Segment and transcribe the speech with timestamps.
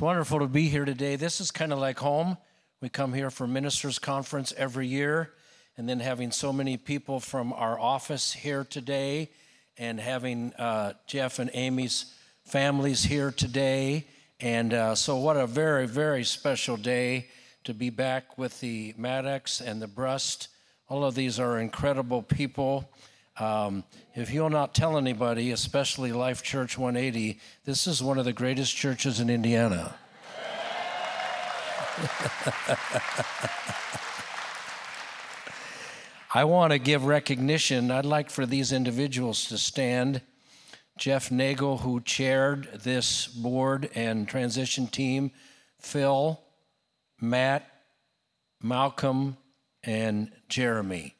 [0.00, 1.16] It's wonderful to be here today.
[1.16, 2.38] This is kind of like home.
[2.80, 5.32] We come here for ministers' conference every year,
[5.76, 9.28] and then having so many people from our office here today,
[9.76, 12.14] and having uh, Jeff and Amy's
[12.46, 14.06] families here today.
[14.40, 17.26] And uh, so, what a very, very special day
[17.64, 20.48] to be back with the Maddox and the Brust.
[20.88, 22.90] All of these are incredible people.
[23.40, 23.84] Um,
[24.14, 28.76] if you'll not tell anybody, especially Life Church 180, this is one of the greatest
[28.76, 29.94] churches in Indiana.
[36.34, 37.90] I want to give recognition.
[37.90, 40.20] I'd like for these individuals to stand.
[40.98, 45.30] Jeff Nagel, who chaired this board and transition team,
[45.80, 46.38] Phil,
[47.22, 47.66] Matt,
[48.62, 49.38] Malcolm,
[49.82, 51.14] and Jeremy.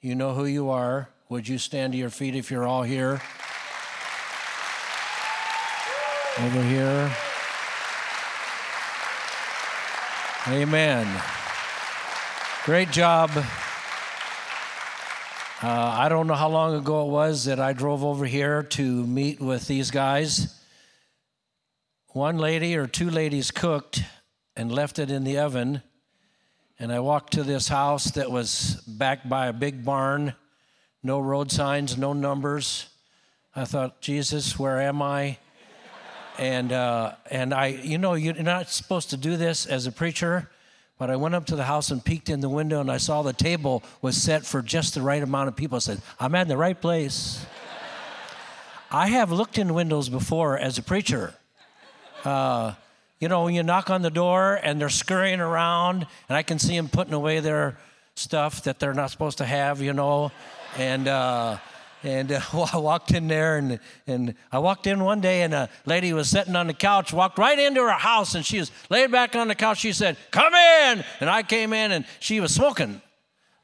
[0.00, 1.10] You know who you are.
[1.30, 3.22] Would you stand to your feet if you're all here?
[6.40, 7.14] Over here.
[10.48, 11.22] Amen.
[12.64, 13.30] Great job.
[13.36, 13.44] Uh,
[15.62, 19.40] I don't know how long ago it was that I drove over here to meet
[19.40, 20.60] with these guys.
[22.08, 24.02] One lady or two ladies cooked
[24.56, 25.82] and left it in the oven.
[26.76, 30.34] And I walked to this house that was backed by a big barn
[31.02, 32.88] no road signs, no numbers.
[33.54, 35.38] I thought, Jesus, where am I?
[36.38, 40.48] and uh, and I, you know, you're not supposed to do this as a preacher,
[40.98, 43.22] but I went up to the house and peeked in the window and I saw
[43.22, 45.76] the table was set for just the right amount of people.
[45.76, 47.44] I said, I'm at the right place.
[48.90, 51.34] I have looked in windows before as a preacher.
[52.24, 52.74] Uh,
[53.18, 56.74] you know, you knock on the door and they're scurrying around, and I can see
[56.74, 57.78] them putting away their
[58.14, 60.32] stuff that they're not supposed to have, you know
[60.76, 61.58] and uh,
[62.02, 62.40] and uh,
[62.72, 66.28] I walked in there, and and I walked in one day, and a lady was
[66.28, 69.48] sitting on the couch, walked right into her house, and she was laid back on
[69.48, 69.80] the couch.
[69.80, 73.00] She said, "Come in," and I came in, and she was smoking.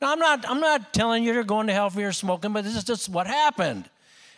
[0.00, 2.64] Now I'm not I'm not telling you you're going to hell for your smoking, but
[2.64, 3.88] this is just what happened.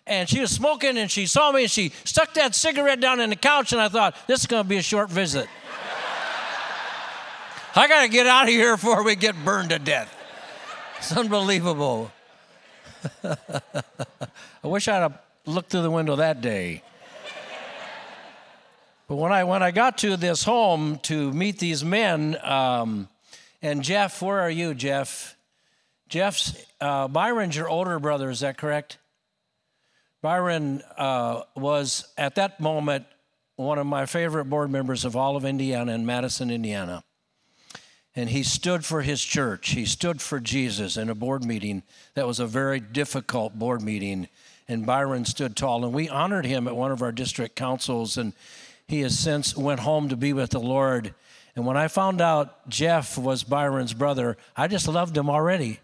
[0.06, 3.28] And she was smoking, and she saw me, and she stuck that cigarette down in
[3.28, 5.46] the couch, and I thought this is going to be a short visit.
[7.74, 10.14] I got to get out of here before we get burned to death.
[10.96, 12.10] It's unbelievable.
[13.24, 16.82] I wish I'd have looked through the window that day.
[19.06, 23.08] But when I when I got to this home to meet these men, um,
[23.62, 25.36] and Jeff, where are you, Jeff?
[26.08, 28.98] Jeff's uh, Byron's your older brother, is that correct?
[30.20, 33.06] Byron uh, was at that moment
[33.56, 37.02] one of my favorite board members of all of Indiana and Madison, Indiana
[38.18, 39.70] and he stood for his church.
[39.70, 41.84] He stood for Jesus in a board meeting
[42.14, 44.26] that was a very difficult board meeting.
[44.66, 48.16] And Byron stood tall, and we honored him at one of our district councils.
[48.16, 48.32] And
[48.88, 51.14] he has since went home to be with the Lord.
[51.54, 55.78] And when I found out Jeff was Byron's brother, I just loved him already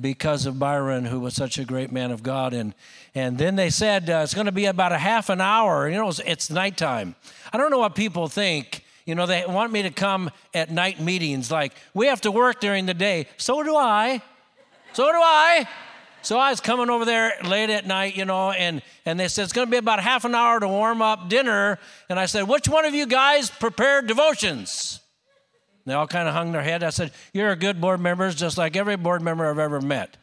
[0.00, 2.54] because of Byron, who was such a great man of God.
[2.54, 2.74] And,
[3.12, 5.88] and then they said uh, it's going to be about a half an hour.
[5.88, 7.16] You know, it's, it's nighttime.
[7.52, 11.00] I don't know what people think you know, they want me to come at night
[11.00, 13.26] meetings like, we have to work during the day.
[13.36, 14.22] So do I.
[14.92, 15.68] So do I.
[16.22, 19.42] So I was coming over there late at night, you know, and, and they said
[19.44, 21.78] it's going to be about half an hour to warm up dinner.
[22.08, 25.00] And I said, which one of you guys prepared devotions?
[25.84, 26.82] They all kind of hung their head.
[26.82, 30.16] I said, You're a good board members, just like every board member I've ever met.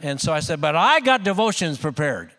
[0.00, 2.32] And so I said, But I got devotions prepared.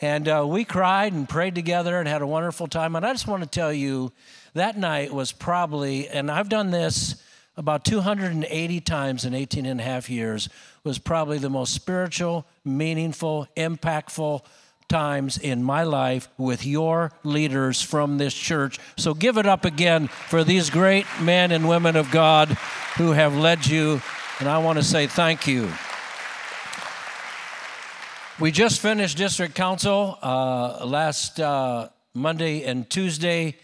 [0.00, 2.96] And uh, we cried and prayed together and had a wonderful time.
[2.96, 4.12] And I just want to tell you
[4.54, 7.22] that night was probably, and I've done this
[7.56, 10.48] about 280 times in 18 and a half years,
[10.82, 14.44] was probably the most spiritual, meaningful, impactful
[14.88, 18.78] times in my life with your leaders from this church.
[18.96, 22.48] So give it up again for these great men and women of God
[22.96, 24.02] who have led you.
[24.40, 25.70] And I want to say thank you.
[28.40, 33.56] We just finished district council uh, last uh, Monday and Tuesday.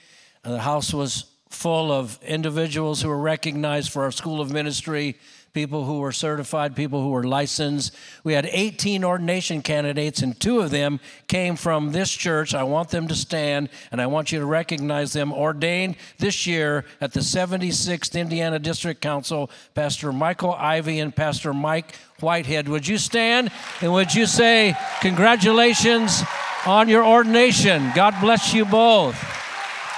[0.46, 5.16] The house was full of individuals who were recognized for our school of ministry,
[5.52, 7.96] people who were certified, people who were licensed.
[8.22, 12.54] We had 18 ordination candidates, and two of them came from this church.
[12.54, 15.32] I want them to stand, and I want you to recognize them.
[15.32, 21.96] Ordained this year at the 76th Indiana District Council, Pastor Michael Ivy and Pastor Mike
[22.20, 22.68] Whitehead.
[22.68, 23.50] Would you stand
[23.80, 26.22] and would you say, Congratulations
[26.66, 27.90] on your ordination?
[27.96, 29.16] God bless you both.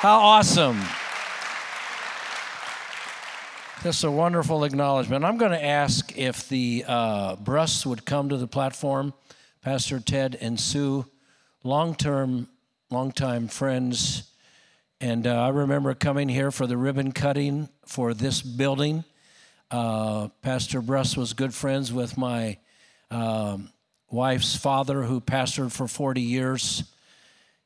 [0.01, 0.81] How awesome.
[3.83, 5.25] That's a wonderful acknowledgement.
[5.25, 7.35] I'm going to ask if the uh,
[7.85, 9.13] would come to the platform.
[9.61, 11.05] Pastor Ted and Sue,
[11.65, 12.47] long term,
[12.91, 14.31] long time friends.
[15.01, 19.03] And uh, I remember coming here for the ribbon cutting for this building.
[19.69, 22.59] Uh, Pastor Bruss was good friends with my
[23.11, 23.73] um,
[24.13, 26.85] wife's father, who pastored for 40 years.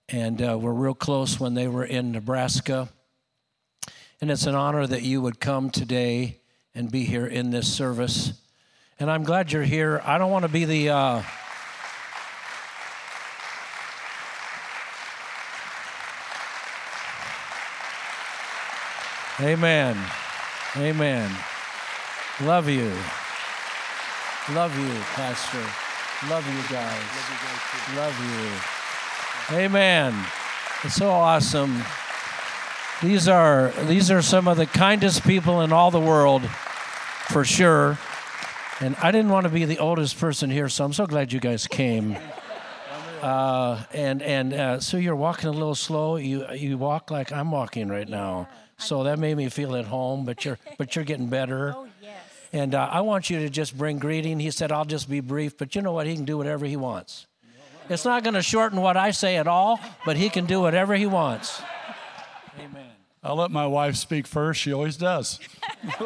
[0.08, 2.88] And uh, we're real close when they were in Nebraska.
[4.20, 6.40] And it's an honor that you would come today
[6.74, 8.34] and be here in this service.
[8.98, 10.00] And I'm glad you're here.
[10.04, 10.90] I don't want to be the.
[10.90, 11.22] Uh,
[19.40, 19.96] Amen.
[20.76, 21.30] Amen.
[22.42, 22.92] Love you.
[24.50, 26.28] Love you, Pastor.
[26.28, 27.96] Love you guys.
[27.96, 28.81] Love you.
[29.52, 30.14] Amen.
[30.82, 31.82] It's so awesome.
[33.02, 36.42] These are these are some of the kindest people in all the world,
[37.28, 37.98] for sure.
[38.80, 41.40] And I didn't want to be the oldest person here, so I'm so glad you
[41.40, 42.16] guys came.
[43.22, 46.16] Uh, and and uh, so you're walking a little slow.
[46.16, 48.48] You you walk like I'm walking right now.
[48.78, 50.24] So that made me feel at home.
[50.24, 51.72] But you're but you're getting better.
[51.76, 52.16] Oh, yes.
[52.52, 54.40] And uh, I want you to just bring greeting.
[54.40, 56.08] He said, I'll just be brief, but you know what?
[56.08, 57.28] He can do whatever he wants.
[57.88, 60.94] It's not going to shorten what I say at all, but he can do whatever
[60.94, 61.62] he wants.
[62.58, 62.86] Amen.
[63.22, 64.60] I'll let my wife speak first.
[64.60, 65.38] She always does.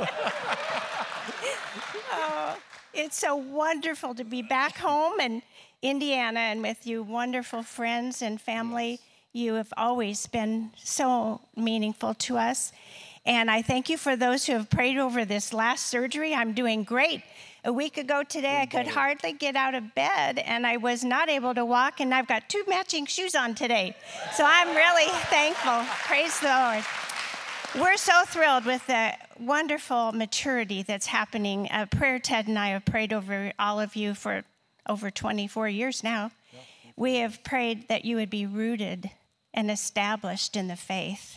[2.19, 2.56] Oh,
[2.94, 5.43] it's so wonderful to be back home in
[5.82, 9.00] Indiana and with you, wonderful friends and family.
[9.32, 12.73] You have always been so meaningful to us.
[13.26, 16.34] And I thank you for those who have prayed over this last surgery.
[16.34, 17.23] I'm doing great.
[17.67, 21.29] A week ago today, I could hardly get out of bed and I was not
[21.29, 23.97] able to walk, and I've got two matching shoes on today.
[24.35, 25.83] So I'm really thankful.
[26.05, 26.85] Praise the Lord.
[27.75, 31.69] We're so thrilled with the wonderful maturity that's happening.
[31.73, 34.45] Uh, Prayer Ted and I have prayed over all of you for
[34.89, 36.31] over 24 years now.
[36.95, 39.11] We have prayed that you would be rooted
[39.53, 41.37] and established in the faith.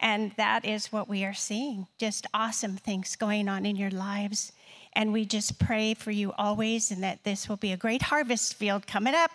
[0.00, 4.52] And that is what we are seeing just awesome things going on in your lives.
[4.94, 8.54] And we just pray for you always and that this will be a great harvest
[8.54, 9.30] field coming up.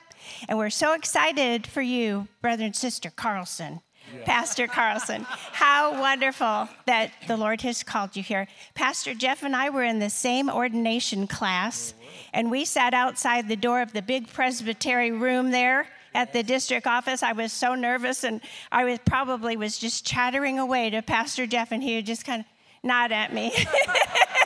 [0.50, 3.82] And we're so excited for you, brother and sister Carlson.
[4.24, 8.48] Pastor Carlson, how wonderful that the Lord has called you here.
[8.74, 11.94] Pastor Jeff and I were in the same ordination class,
[12.34, 16.88] and we sat outside the door of the big presbytery room there at the district
[16.88, 17.24] office.
[17.24, 18.42] I was so nervous, and
[18.72, 22.42] I was probably was just chattering away to Pastor Jeff, and he would just kind
[22.42, 22.48] of
[22.84, 23.54] nod at me.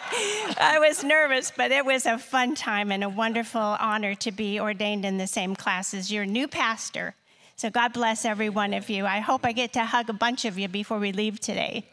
[0.61, 4.59] I was nervous, but it was a fun time and a wonderful honor to be
[4.59, 7.15] ordained in the same class as your new pastor.
[7.55, 9.05] So God bless every one of you.
[9.05, 11.85] I hope I get to hug a bunch of you before we leave today.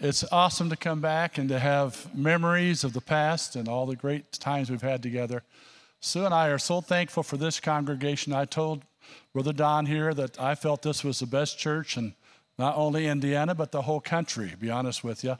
[0.00, 3.96] It's awesome to come back and to have memories of the past and all the
[3.96, 5.42] great times we've had together.
[6.00, 8.32] Sue and I are so thankful for this congregation.
[8.32, 8.84] I told
[9.32, 12.14] Brother Don here that I felt this was the best church in
[12.58, 15.36] not only Indiana, but the whole country, to be honest with you.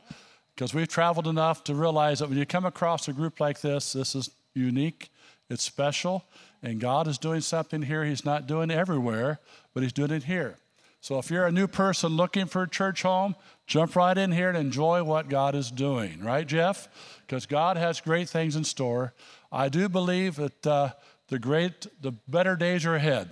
[0.59, 3.93] Because we've traveled enough to realize that when you come across a group like this,
[3.93, 5.09] this is unique,
[5.49, 6.25] it's special,
[6.65, 9.39] and God is doing something here He's not doing everywhere,
[9.73, 10.57] but He's doing it here.
[11.01, 13.37] So if you're a new person looking for a church home,
[13.69, 16.89] jump right in here and enjoy what God is doing, right, Jeff?
[17.25, 19.15] Because God has great things in store.
[19.53, 20.89] I do believe that uh,
[21.29, 23.31] the great, the better days are ahead.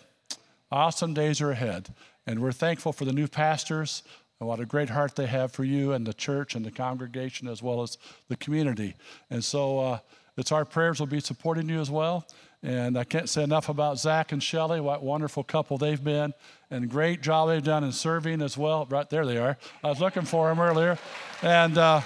[0.70, 1.92] Awesome days are ahead.
[2.24, 4.04] And we're thankful for the new pastors
[4.38, 7.48] and what a great heart they have for you and the church and the congregation
[7.48, 8.94] as well as the community.
[9.30, 9.98] And so uh,
[10.36, 12.26] it's our prayers will be supporting you as well.
[12.62, 16.34] And I can't say enough about Zach and Shelly, what wonderful couple they've been,
[16.70, 18.86] and great job they've done in serving as well.
[18.90, 19.56] Right there they are.
[19.84, 20.98] I was looking for them earlier.
[21.42, 22.00] And uh,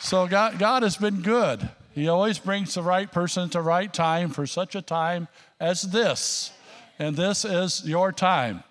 [0.00, 1.68] so God, God has been good.
[1.94, 5.28] He always brings the right person at the right time for such a time
[5.60, 6.50] as this.
[6.98, 8.64] And this is your time.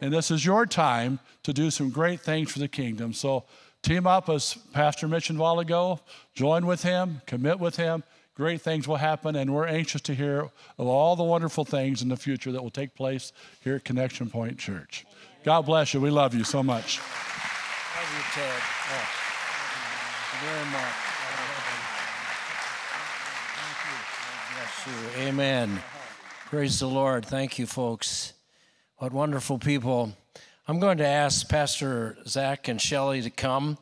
[0.00, 3.12] And this is your time to do some great things for the kingdom.
[3.12, 3.44] So
[3.82, 6.00] team up, as Pastor mentioned a while ago,
[6.34, 8.02] join with him, commit with him.
[8.34, 12.08] Great things will happen, and we're anxious to hear of all the wonderful things in
[12.08, 15.04] the future that will take place here at Connection Point Church.
[15.44, 16.00] God bless you.
[16.00, 16.98] We love you so much.
[16.98, 17.06] Love
[18.16, 18.62] you, Ted.
[18.92, 19.04] Oh,
[20.42, 21.10] very much.
[24.54, 25.22] Bless you.
[25.28, 25.82] Amen.
[26.46, 27.26] Praise the Lord.
[27.26, 28.32] Thank you, folks.
[29.00, 30.12] What wonderful people.
[30.68, 33.78] I'm going to ask Pastor Zach and Shelly to come,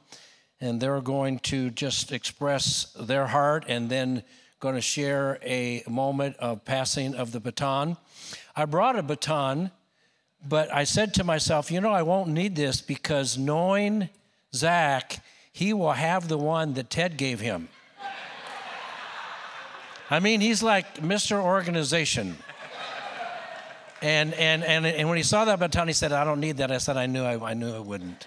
[0.61, 4.23] and they're going to just express their heart and then
[4.61, 7.97] going to share a moment of passing of the baton.
[8.55, 9.73] I brought a baton,
[10.49, 14.11] but I said to myself, you know, I won't need this because knowing
[14.55, 15.19] Zach,
[15.53, 17.67] he will have the one that Ted gave him.
[20.11, 21.43] I mean, he's like Mr.
[21.43, 22.37] Organization.
[24.01, 26.71] And, and, and, and when he saw that baton, he said, I don't need that.
[26.71, 28.27] I said, I knew I, I knew I wouldn't.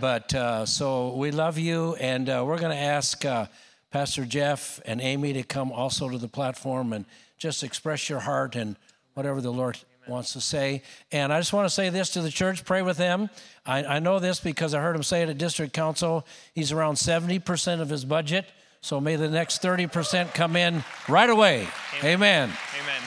[0.00, 3.46] but uh, so we love you, and uh, we're going to ask uh,
[3.90, 7.04] Pastor Jeff and Amy to come also to the platform and
[7.36, 8.76] just express your heart and
[9.14, 10.82] whatever the Lord wants to say.
[11.12, 13.28] And I just want to say this to the church pray with them.
[13.66, 16.26] I, I know this because I heard him say it at district council.
[16.54, 18.46] He's around 70% of his budget.
[18.80, 21.68] So may the next 30% come in right away.
[22.02, 22.14] Amen.
[22.14, 22.52] Amen.
[22.80, 23.02] Amen.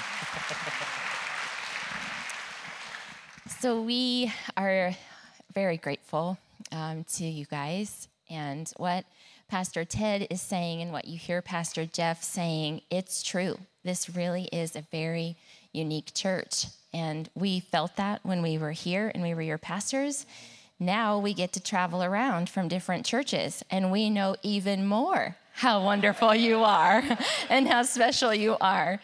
[3.62, 4.92] so we are
[5.54, 6.36] very grateful
[6.72, 9.06] um, to you guys and what
[9.50, 13.60] Pastor Ted is saying and what you hear Pastor Jeff saying, it's true.
[13.84, 15.36] This really is a very
[15.74, 16.66] unique church.
[16.92, 20.26] And we felt that when we were here and we were your pastors.
[20.80, 25.84] Now we get to travel around from different churches and we know even more how
[25.84, 27.04] wonderful you are
[27.50, 29.00] and how special you are.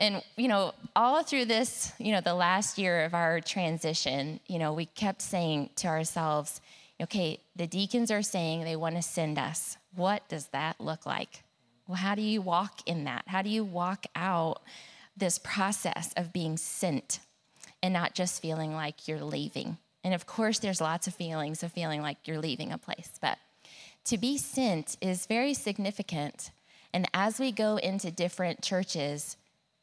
[0.00, 4.58] And, you know, all through this, you know, the last year of our transition, you
[4.58, 6.62] know, we kept saying to ourselves,
[7.02, 9.76] okay, the deacons are saying they want to send us.
[9.94, 11.42] What does that look like?
[11.86, 13.24] Well, how do you walk in that?
[13.26, 14.62] How do you walk out
[15.16, 17.20] this process of being sent
[17.82, 19.76] and not just feeling like you're leaving?
[20.02, 23.36] And of course, there's lots of feelings of feeling like you're leaving a place, but
[24.04, 26.52] to be sent is very significant.
[26.94, 29.36] And as we go into different churches,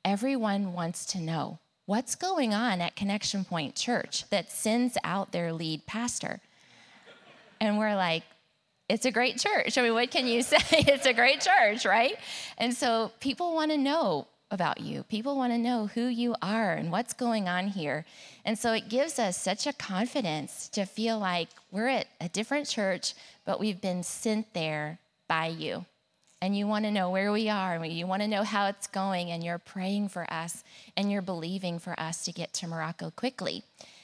[0.04, 5.54] everyone wants to know what's going on at Connection Point Church that sends out their
[5.54, 6.42] lead pastor.
[7.60, 8.24] And we're like,
[8.90, 9.78] it's a great church.
[9.78, 10.58] I mean, what can you say?
[10.72, 12.16] It's a great church, right?
[12.58, 15.04] And so people want to know about you.
[15.04, 18.06] People want to know who you are and what's going on here.
[18.46, 22.68] And so it gives us such a confidence to feel like we're at a different
[22.68, 23.14] church,
[23.46, 25.86] but we've been sent there by you.
[26.42, 28.86] And you want to know where we are, and you want to know how it's
[28.86, 30.64] going, and you're praying for us,
[30.96, 33.64] and you're believing for us to get to Morocco quickly.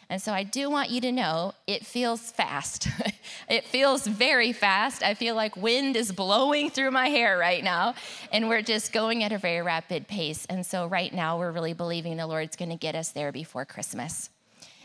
[0.09, 2.87] And so I do want you to know it feels fast.
[3.49, 5.03] it feels very fast.
[5.03, 7.95] I feel like wind is blowing through my hair right now,
[8.31, 10.45] and we're just going at a very rapid pace.
[10.49, 13.65] And so right now, we're really believing the Lord's going to get us there before
[13.65, 14.29] Christmas.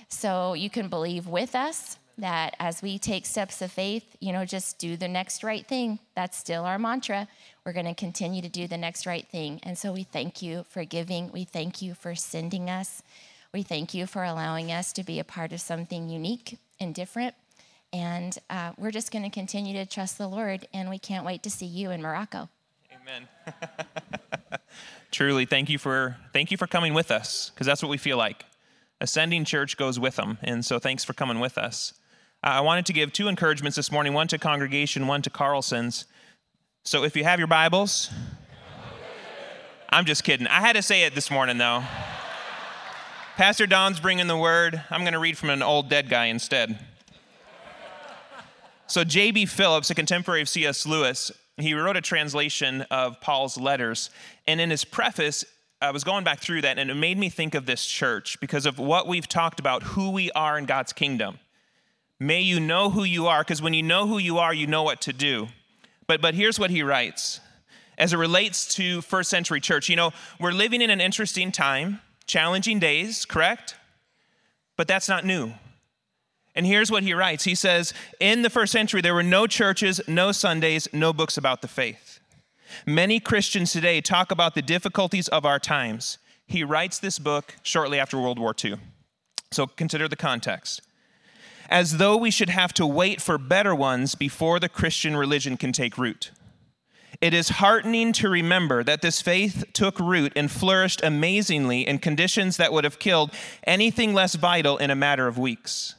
[0.09, 4.45] So you can believe with us that as we take steps of faith, you know,
[4.45, 5.99] just do the next right thing.
[6.15, 7.29] That's still our mantra.
[7.65, 9.61] We're going to continue to do the next right thing.
[9.63, 11.31] And so we thank you for giving.
[11.33, 13.03] We thank you for sending us.
[13.53, 17.35] We thank you for allowing us to be a part of something unique and different.
[17.93, 21.43] And uh, we're just going to continue to trust the Lord, and we can't wait
[21.45, 22.51] to see you in Morocco.
[22.93, 23.29] Amen.
[25.11, 28.19] Truly, thank you for thank you for coming with us, because that's what we feel
[28.19, 28.45] like.
[29.01, 31.95] Ascending Church goes with them, and so thanks for coming with us.
[32.45, 36.05] Uh, I wanted to give two encouragements this morning: one to congregation, one to Carlson's.
[36.85, 38.11] So, if you have your Bibles,
[39.91, 40.47] I'm just kidding.
[40.47, 41.83] I had to say it this morning, though.
[43.37, 44.83] Pastor Don's bringing the word.
[44.91, 46.79] I'm going to read from an old dead guy instead.
[48.87, 49.47] So, J.B.
[49.47, 50.87] Phillips, a contemporary of C.S.
[50.87, 54.11] Lewis, he wrote a translation of Paul's letters.
[54.47, 55.45] And in his preface,
[55.81, 58.65] I was going back through that, and it made me think of this church because
[58.65, 61.39] of what we've talked about who we are in God's kingdom.
[62.21, 64.83] May you know who you are, because when you know who you are, you know
[64.83, 65.49] what to do.
[66.07, 67.41] But, but here's what he writes
[67.97, 69.89] as it relates to first century church.
[69.89, 73.77] You know, we're living in an interesting time challenging days, correct?
[74.77, 75.53] But that's not new.
[76.55, 80.01] And here's what he writes He says, In the first century, there were no churches,
[80.09, 82.21] no Sundays, no books about the faith.
[82.87, 86.19] Many Christians today talk about the difficulties of our times.
[86.47, 88.77] He writes this book shortly after World War II.
[89.51, 90.83] So consider the context.
[91.69, 95.73] As though we should have to wait for better ones before the Christian religion can
[95.73, 96.31] take root.
[97.21, 102.57] It is heartening to remember that this faith took root and flourished amazingly in conditions
[102.57, 103.33] that would have killed
[103.65, 105.95] anything less vital in a matter of weeks.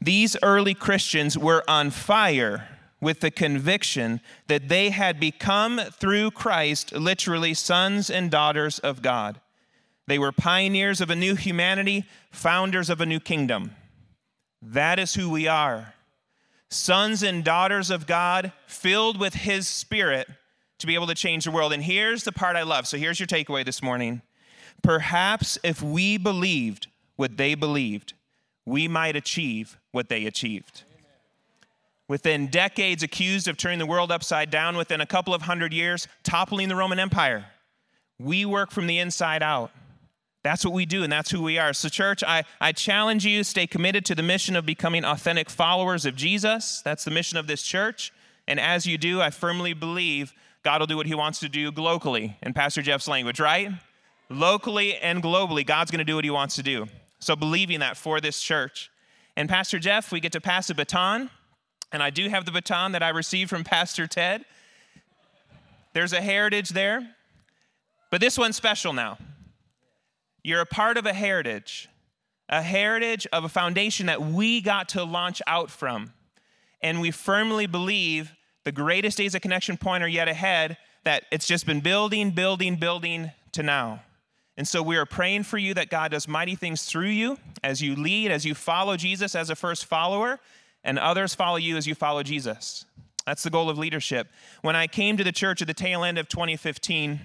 [0.00, 2.68] These early Christians were on fire
[3.00, 9.40] with the conviction that they had become, through Christ, literally sons and daughters of God.
[10.06, 13.72] They were pioneers of a new humanity, founders of a new kingdom.
[14.62, 15.92] That is who we are
[16.68, 20.28] sons and daughters of God, filled with His Spirit
[20.78, 21.72] to be able to change the world.
[21.72, 22.86] And here's the part I love.
[22.86, 24.22] So here's your takeaway this morning.
[24.82, 28.12] Perhaps if we believed what they believed,
[28.66, 30.82] we might achieve what they achieved.
[32.08, 36.06] Within decades, accused of turning the world upside down, within a couple of hundred years,
[36.22, 37.46] toppling the Roman Empire.
[38.18, 39.70] We work from the inside out.
[40.46, 41.72] That's what we do, and that's who we are.
[41.72, 46.06] So, church, I, I challenge you stay committed to the mission of becoming authentic followers
[46.06, 46.82] of Jesus.
[46.84, 48.12] That's the mission of this church.
[48.46, 51.72] And as you do, I firmly believe God will do what he wants to do
[51.72, 53.72] locally, in Pastor Jeff's language, right?
[54.28, 56.86] locally and globally, God's going to do what He wants to do.
[57.18, 58.90] So, believing that for this church.
[59.36, 61.30] And Pastor Jeff, we get to pass a baton.
[61.92, 64.44] And I do have the baton that I received from Pastor Ted.
[65.92, 67.14] There's a heritage there,
[68.10, 69.18] but this one's special now.
[70.46, 71.88] You're a part of a heritage,
[72.48, 76.12] a heritage of a foundation that we got to launch out from.
[76.80, 81.48] And we firmly believe the greatest days of Connection Point are yet ahead, that it's
[81.48, 84.04] just been building, building, building to now.
[84.56, 87.82] And so we are praying for you that God does mighty things through you as
[87.82, 90.38] you lead, as you follow Jesus as a first follower,
[90.84, 92.84] and others follow you as you follow Jesus.
[93.26, 94.28] That's the goal of leadership.
[94.62, 97.18] When I came to the church at the tail end of 2015,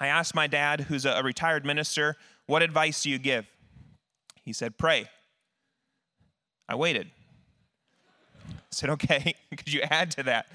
[0.00, 3.46] I asked my dad, who's a retired minister, what advice do you give?
[4.42, 5.08] He said, Pray.
[6.68, 7.10] I waited.
[8.48, 10.46] I said, Okay, could you add to that?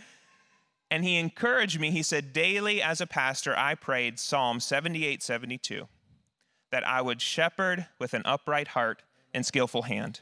[0.92, 1.92] And he encouraged me.
[1.92, 5.88] He said, Daily as a pastor, I prayed Psalm 78 72
[6.72, 9.02] that I would shepherd with an upright heart
[9.34, 10.22] and skillful hand.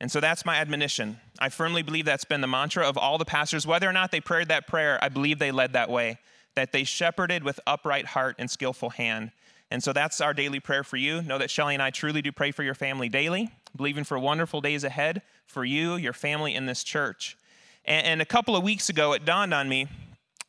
[0.00, 1.18] And so that's my admonition.
[1.38, 3.66] I firmly believe that's been the mantra of all the pastors.
[3.66, 6.18] Whether or not they prayed that prayer, I believe they led that way,
[6.54, 9.32] that they shepherded with upright heart and skillful hand.
[9.70, 11.22] And so that's our daily prayer for you.
[11.22, 14.60] Know that Shelly and I truly do pray for your family daily, believing for wonderful
[14.60, 17.36] days ahead for you, your family, in this church.
[17.84, 19.88] And, and a couple of weeks ago, it dawned on me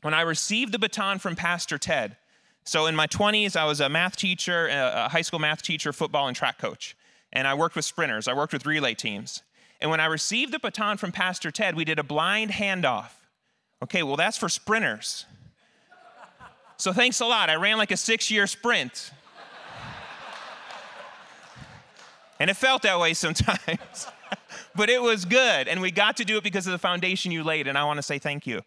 [0.01, 2.15] when I received the baton from Pastor Ted.
[2.63, 6.27] So in my 20s, I was a math teacher, a high school math teacher, football
[6.27, 6.95] and track coach
[7.33, 9.43] and I worked with sprinters, I worked with relay teams.
[9.79, 13.11] And when I received the baton from Pastor Ted, we did a blind handoff.
[13.83, 15.25] Okay, well, that's for sprinters.
[16.77, 17.49] So thanks a lot.
[17.49, 19.11] I ran like a six year sprint.
[22.39, 24.07] And it felt that way sometimes.
[24.75, 25.67] but it was good.
[25.67, 27.67] And we got to do it because of the foundation you laid.
[27.67, 28.61] And I want to say thank you.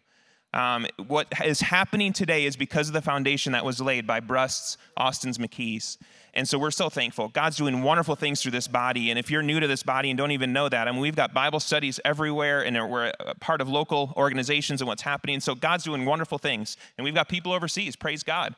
[0.53, 4.77] Um, what is happening today is because of the foundation that was laid by Brusts,
[4.97, 5.97] Austin's, McKees.
[6.33, 7.27] And so we're so thankful.
[7.27, 9.09] God's doing wonderful things through this body.
[9.09, 11.15] And if you're new to this body and don't even know that, I mean, we've
[11.15, 13.11] got Bible studies everywhere and we're
[13.41, 15.41] part of local organizations and what's happening.
[15.41, 16.77] So God's doing wonderful things.
[16.97, 18.55] And we've got people overseas, praise God.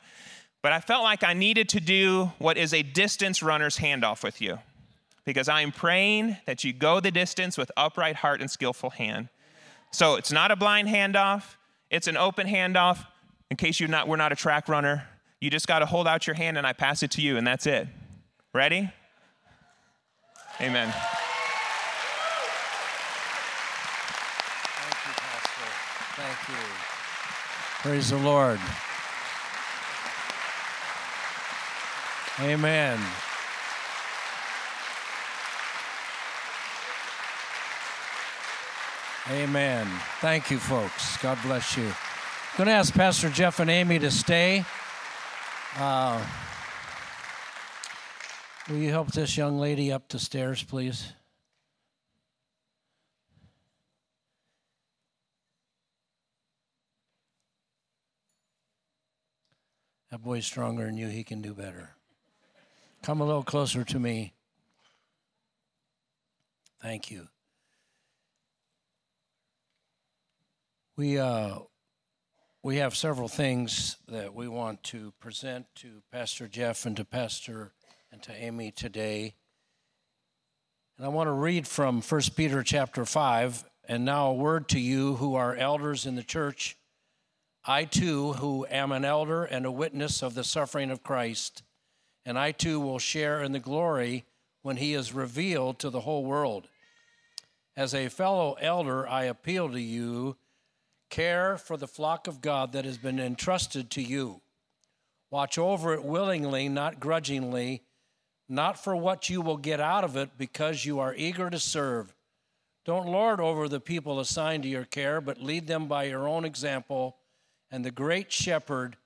[0.62, 4.40] But I felt like I needed to do what is a distance runner's handoff with
[4.40, 4.60] you
[5.24, 9.28] because I am praying that you go the distance with upright heart and skillful hand.
[9.90, 11.56] So it's not a blind handoff,
[11.90, 13.06] it's an open handoff.
[13.50, 15.06] In case you're not, we're not a track runner,
[15.44, 17.46] you just got to hold out your hand and I pass it to you, and
[17.46, 17.86] that's it.
[18.54, 18.90] Ready?
[20.58, 20.90] Amen.
[24.80, 25.68] Thank you, Pastor.
[26.16, 26.64] Thank you.
[27.82, 28.58] Praise the Lord.
[32.40, 32.98] Amen.
[39.30, 39.86] Amen.
[40.20, 41.18] Thank you, folks.
[41.18, 41.84] God bless you.
[41.84, 44.64] I'm going to ask Pastor Jeff and Amy to stay.
[45.76, 46.24] Uh,
[48.68, 51.12] will you help this young lady up the stairs, please?
[60.12, 61.08] That boy's stronger than you.
[61.08, 61.90] He can do better.
[63.02, 64.32] Come a little closer to me.
[66.80, 67.26] Thank you.
[70.96, 71.58] We, uh,
[72.64, 77.74] we have several things that we want to present to Pastor Jeff and to Pastor
[78.10, 79.34] and to Amy today.
[80.96, 83.64] And I want to read from 1 Peter chapter 5.
[83.86, 86.78] And now a word to you who are elders in the church.
[87.66, 91.62] I too, who am an elder and a witness of the suffering of Christ,
[92.24, 94.24] and I too will share in the glory
[94.62, 96.68] when he is revealed to the whole world.
[97.76, 100.36] As a fellow elder, I appeal to you
[101.14, 104.40] Care for the flock of God that has been entrusted to you.
[105.30, 107.84] Watch over it willingly, not grudgingly,
[108.48, 112.12] not for what you will get out of it because you are eager to serve.
[112.84, 116.44] Don't lord over the people assigned to your care, but lead them by your own
[116.44, 117.14] example.
[117.70, 118.96] And the great shepherd,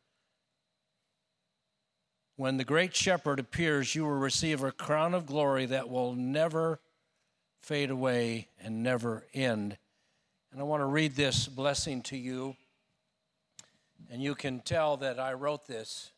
[2.37, 6.81] when the great shepherd appears, you will receive a crown of glory that will never
[7.61, 9.77] fade away and never end.
[10.53, 12.57] And I want to read this blessing to you.
[14.11, 16.11] And you can tell that I wrote this.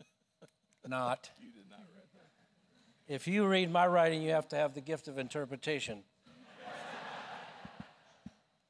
[0.86, 1.30] Not.
[1.40, 3.14] You did not write that.
[3.14, 6.02] If you read my writing, you have to have the gift of interpretation.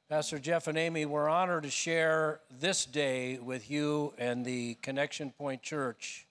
[0.09, 5.29] Pastor Jeff and Amy, we're honored to share this day with you and the Connection
[5.29, 6.25] Point Church.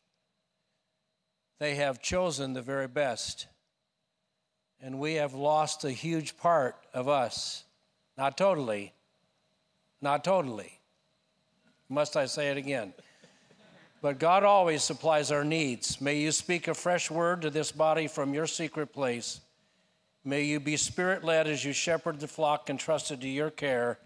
[1.60, 3.46] They have chosen the very best,
[4.80, 7.62] and we have lost a huge part of us
[8.18, 8.92] not totally.
[10.02, 10.80] Not totally.
[11.88, 12.92] Must I say it again?
[14.02, 16.00] But God always supplies our needs.
[16.00, 19.40] May you speak a fresh word to this body from your secret place.
[20.24, 23.98] May you be spirit led as you shepherd the flock entrusted to your care.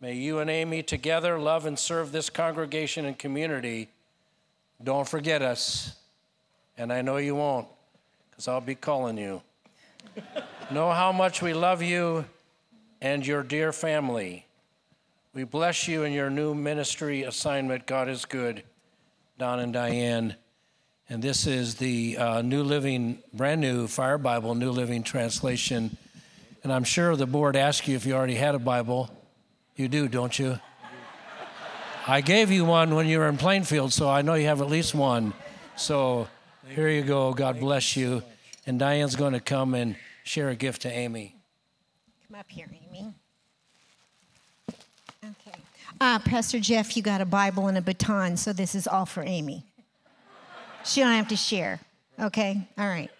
[0.00, 3.88] May you and Amy together love and serve this congregation and community.
[4.82, 5.96] Don't forget us,
[6.78, 7.68] and I know you won't,
[8.30, 9.42] because I'll be calling you.
[10.70, 12.24] know how much we love you
[13.00, 14.46] and your dear family.
[15.32, 17.86] We bless you in your new ministry assignment.
[17.86, 18.62] God is good.
[19.38, 20.34] Don and Diane.
[21.08, 25.96] And this is the uh, New Living, brand new Fire Bible, New Living Translation.
[26.62, 29.10] And I'm sure the board asked you if you already had a Bible.
[29.76, 30.58] You do, don't you?
[32.06, 34.68] I gave you one when you were in Plainfield, so I know you have at
[34.68, 35.32] least one.
[35.76, 36.28] So
[36.68, 37.32] here you go.
[37.32, 38.22] God bless you.
[38.66, 41.39] And Diane's going to come and share a gift to Amy.
[42.30, 43.12] Come up here, Amy.
[45.24, 45.58] Okay.
[46.00, 49.24] Uh, Pastor Jeff, you got a Bible and a baton, so this is all for
[49.24, 49.64] Amy.
[50.84, 51.80] She don't have to share.
[52.20, 52.68] Okay?
[52.78, 53.10] All right.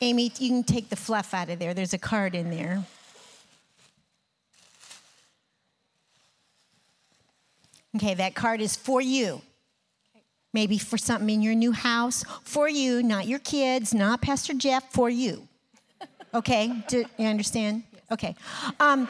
[0.00, 1.74] Amy, you can take the fluff out of there.
[1.74, 2.82] There's a card in there.
[7.96, 9.42] Okay, that card is for you.
[10.54, 12.24] Maybe for something in your new house.
[12.42, 15.46] For you, not your kids, not Pastor Jeff, for you.
[16.32, 16.72] Okay?
[16.88, 17.82] Do you understand?
[18.10, 18.34] Okay.
[18.78, 19.08] Um,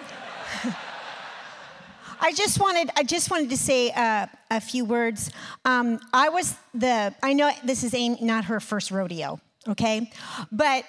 [2.20, 5.30] I just wanted I just wanted to say uh, a few words.
[5.64, 10.10] Um, I was the I know this is Amy, not her first rodeo, okay,
[10.50, 10.84] but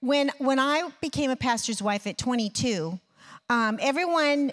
[0.00, 2.98] when when I became a pastor's wife at 22,
[3.48, 4.52] um, everyone,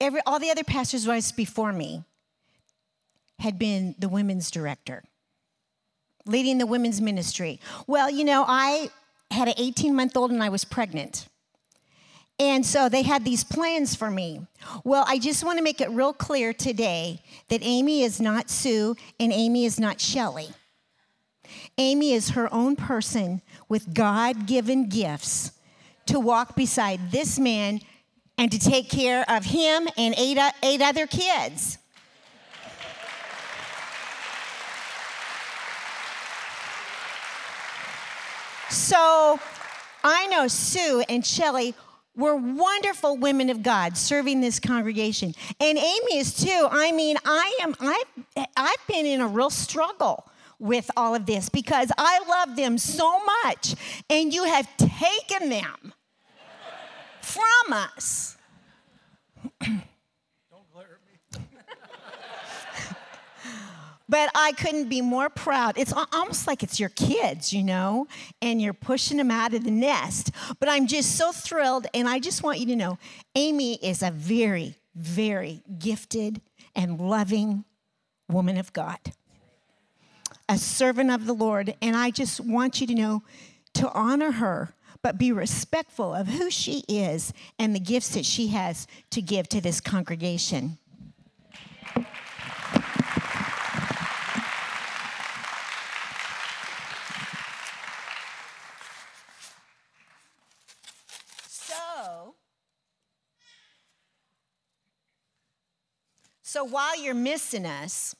[0.00, 2.02] every all the other pastors' wives before me
[3.38, 5.04] had been the women's director,
[6.26, 7.60] leading the women's ministry.
[7.86, 8.90] Well, you know, I
[9.30, 11.28] had an 18 month old and I was pregnant.
[12.38, 14.46] And so they had these plans for me.
[14.84, 18.94] Well, I just want to make it real clear today that Amy is not Sue
[19.18, 20.48] and Amy is not Shelly.
[21.78, 25.52] Amy is her own person with God given gifts
[26.06, 27.80] to walk beside this man
[28.36, 31.78] and to take care of him and eight, eight other kids.
[38.68, 39.40] So
[40.04, 41.74] I know Sue and Shelly
[42.16, 45.34] were wonderful women of God serving this congregation.
[45.60, 46.68] And Amy is too.
[46.70, 50.26] I mean, I am I've I've been in a real struggle
[50.58, 53.74] with all of this because I love them so much
[54.08, 55.92] and you have taken them
[57.20, 58.36] from us.
[64.08, 65.76] But I couldn't be more proud.
[65.76, 68.06] It's almost like it's your kids, you know,
[68.40, 70.30] and you're pushing them out of the nest.
[70.60, 72.98] But I'm just so thrilled, and I just want you to know
[73.34, 76.40] Amy is a very, very gifted
[76.74, 77.64] and loving
[78.28, 78.98] woman of God,
[80.48, 81.74] a servant of the Lord.
[81.82, 83.22] And I just want you to know
[83.74, 88.48] to honor her, but be respectful of who she is and the gifts that she
[88.48, 90.78] has to give to this congregation.
[106.56, 108.16] So while you're missing us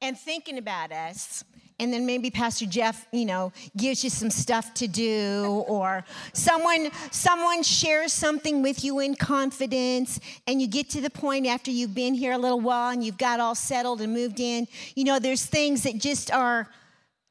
[0.00, 1.42] and thinking about us,
[1.80, 6.90] and then maybe Pastor Jeff, you know, gives you some stuff to do, or someone
[7.10, 11.96] someone shares something with you in confidence, and you get to the point after you've
[11.96, 14.68] been here a little while and you've got all settled and moved in.
[14.94, 16.68] You know, there's things that just are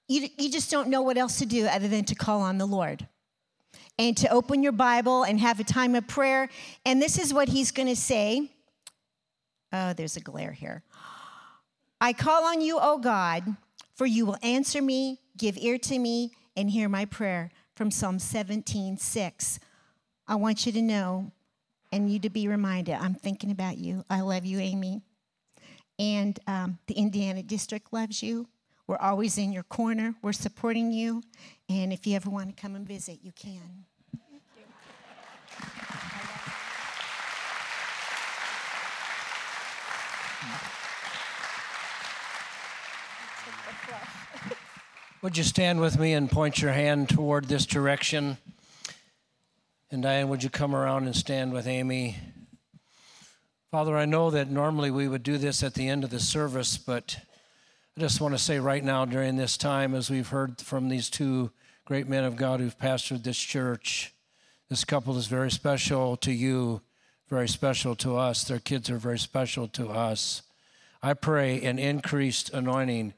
[0.10, 2.66] you, you just don't know what else to do other than to call on the
[2.66, 3.08] Lord
[3.98, 6.50] and to open your Bible and have a time of prayer.
[6.86, 8.52] And this is what he's going to say.
[9.76, 10.84] Oh, there's a glare here.
[12.00, 13.58] I call on you, O God,
[13.94, 18.20] for you will answer me, give ear to me, and hear my prayer from Psalm
[18.20, 19.60] 17, 6.
[20.30, 21.32] I want you to know
[21.92, 24.06] and you to be reminded I'm thinking about you.
[24.10, 25.02] I love you, Amy.
[26.00, 28.48] And um, the Indiana District loves you.
[28.88, 30.16] We're always in your corner.
[30.22, 31.22] We're supporting you.
[31.68, 33.86] And if you ever want to come and visit, you can.
[45.26, 48.38] Would you stand with me and point your hand toward this direction?
[49.90, 52.18] And Diane, would you come around and stand with Amy?
[53.72, 56.78] Father, I know that normally we would do this at the end of the service,
[56.78, 57.18] but
[57.98, 61.10] I just want to say right now during this time, as we've heard from these
[61.10, 61.50] two
[61.86, 64.14] great men of God who've pastored this church,
[64.70, 66.82] this couple is very special to you,
[67.30, 68.44] very special to us.
[68.44, 70.44] Their kids are very special to us.
[71.02, 73.16] I pray an increased anointing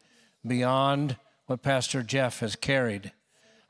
[0.48, 1.18] beyond
[1.48, 3.12] what Pastor Jeff has carried.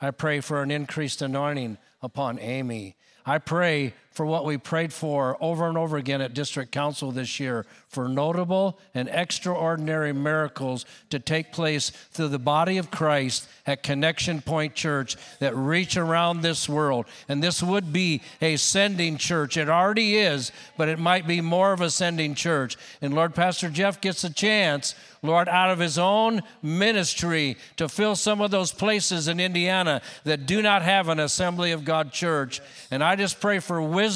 [0.01, 2.97] I pray for an increased anointing upon Amy.
[3.25, 7.39] I pray for what we prayed for over and over again at District Council this
[7.39, 13.83] year for notable and extraordinary miracles to take place through the body of Christ at
[13.83, 17.05] Connection Point Church that reach around this world.
[17.29, 19.55] And this would be a sending church.
[19.55, 22.75] It already is, but it might be more of a sending church.
[23.03, 28.15] And Lord, Pastor Jeff gets a chance Lord, out of his own ministry to fill
[28.15, 32.61] some of those places in Indiana that do not have an Assembly of God church.
[32.91, 34.06] And I just pray for wisdom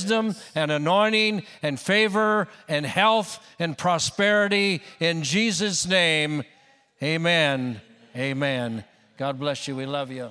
[0.55, 6.43] and anointing and favor and health and prosperity in Jesus' name.
[7.01, 7.81] Amen.
[8.15, 8.83] Amen.
[9.17, 9.75] God bless you.
[9.75, 10.29] We love you.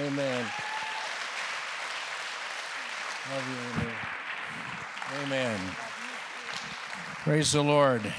[0.00, 0.46] Amen.
[3.32, 3.82] Love you.
[3.82, 3.94] Amen.
[5.22, 5.60] Amen.
[7.24, 8.12] Praise the Lord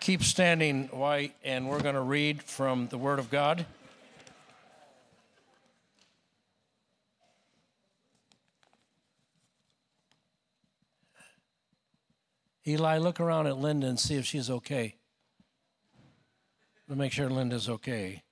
[0.00, 3.66] keep standing white, and we're going to read from the Word of God.
[12.66, 14.96] Eli, look around at Linda and see if she's okay.
[16.88, 18.22] To make sure Linda's okay.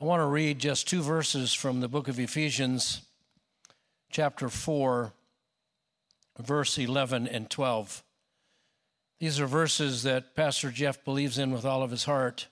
[0.00, 3.02] I want to read just two verses from the book of Ephesians
[4.10, 5.12] chapter 4,
[6.38, 8.02] verse 11 and 12.
[9.20, 12.48] These are verses that Pastor Jeff believes in with all of his heart.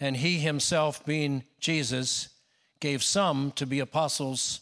[0.00, 2.30] And he himself, being Jesus,
[2.80, 4.60] gave some to be apostles,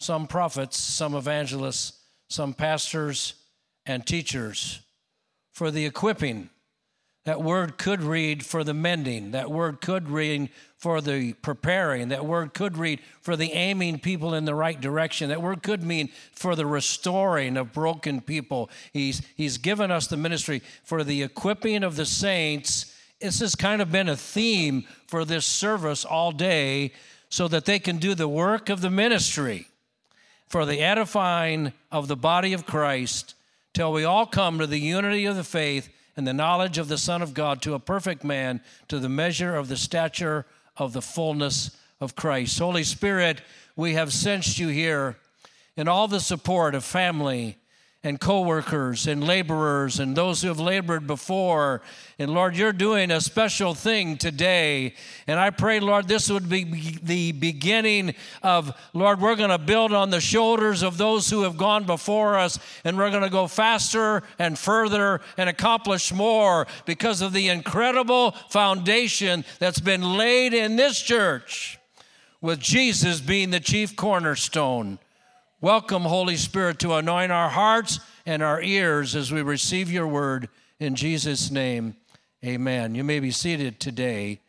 [0.00, 3.34] some prophets, some evangelists, some pastors
[3.86, 4.80] and teachers
[5.52, 6.48] for the equipping
[7.24, 9.30] that word could read for the mending.
[9.30, 12.08] That word could read for the preparing.
[12.08, 15.28] That word could read for the aiming people in the right direction.
[15.28, 18.70] That word could mean for the restoring of broken people.
[18.92, 22.92] He's, he's given us the ministry for the equipping of the saints.
[23.20, 26.92] This has kind of been a theme for this service all day
[27.32, 29.66] so that they can do the work of the ministry
[30.48, 33.34] for the edifying of the body of Christ
[33.72, 36.98] till we all come to the unity of the faith and the knowledge of the
[36.98, 40.44] Son of God to a perfect man, to the measure of the stature
[40.76, 42.58] of the fullness of Christ.
[42.58, 43.40] Holy Spirit,
[43.76, 45.16] we have sensed you here
[45.74, 47.56] in all the support of family
[48.04, 51.82] and co-workers and laborers and those who have labored before.
[52.18, 54.94] And lord you're doing a special thing today.
[55.28, 59.92] And i pray lord this would be the beginning of lord we're going to build
[59.92, 62.58] on the shoulders of those who have gone before us.
[62.84, 68.32] And we're going to go faster and further and accomplish more because of the incredible
[68.50, 71.78] foundation that's been laid in this church
[72.40, 74.98] with jesus being the chief cornerstone
[75.62, 80.48] Welcome, Holy Spirit, to anoint our hearts and our ears as we receive your word.
[80.80, 81.94] In Jesus' name,
[82.44, 82.96] amen.
[82.96, 84.40] You may be seated today.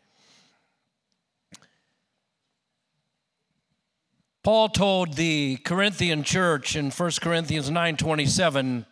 [4.41, 8.87] Paul told the Corinthian church in 1 Corinthians 9:27,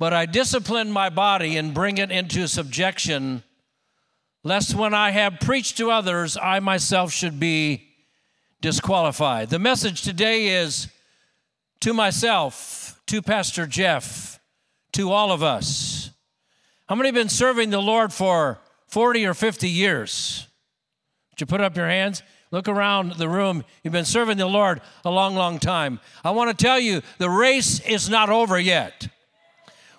[0.00, 3.44] "But I discipline my body and bring it into subjection,
[4.42, 7.86] lest when I have preached to others, I myself should be
[8.60, 10.88] disqualified." The message today is
[11.84, 14.40] to myself, to Pastor Jeff,
[14.94, 16.08] to all of us.
[16.88, 20.46] How many have been serving the Lord for 40 or 50 years?
[21.30, 22.22] Would you put up your hands?
[22.50, 23.64] Look around the room.
[23.82, 26.00] You've been serving the Lord a long, long time.
[26.24, 29.08] I want to tell you the race is not over yet.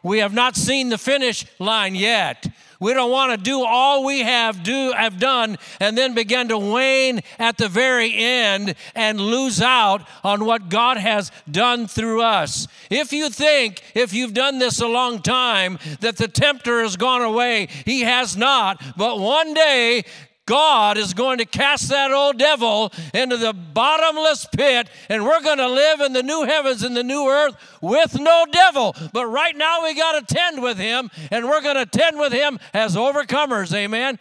[0.05, 2.45] We have not seen the finish line yet.
[2.79, 6.59] We don't want to do all we have do have done and then begin to
[6.59, 12.67] wane at the very end and lose out on what God has done through us.
[12.91, 17.23] If you think if you've done this a long time that the tempter has gone
[17.23, 18.83] away, he has not.
[18.95, 20.03] But one day
[20.45, 25.57] God is going to cast that old devil into the bottomless pit, and we're going
[25.57, 28.95] to live in the new heavens and the new earth with no devil.
[29.11, 32.31] But right now, we got to tend with him, and we're going to tend with
[32.31, 33.73] him as overcomers.
[33.73, 34.19] Amen.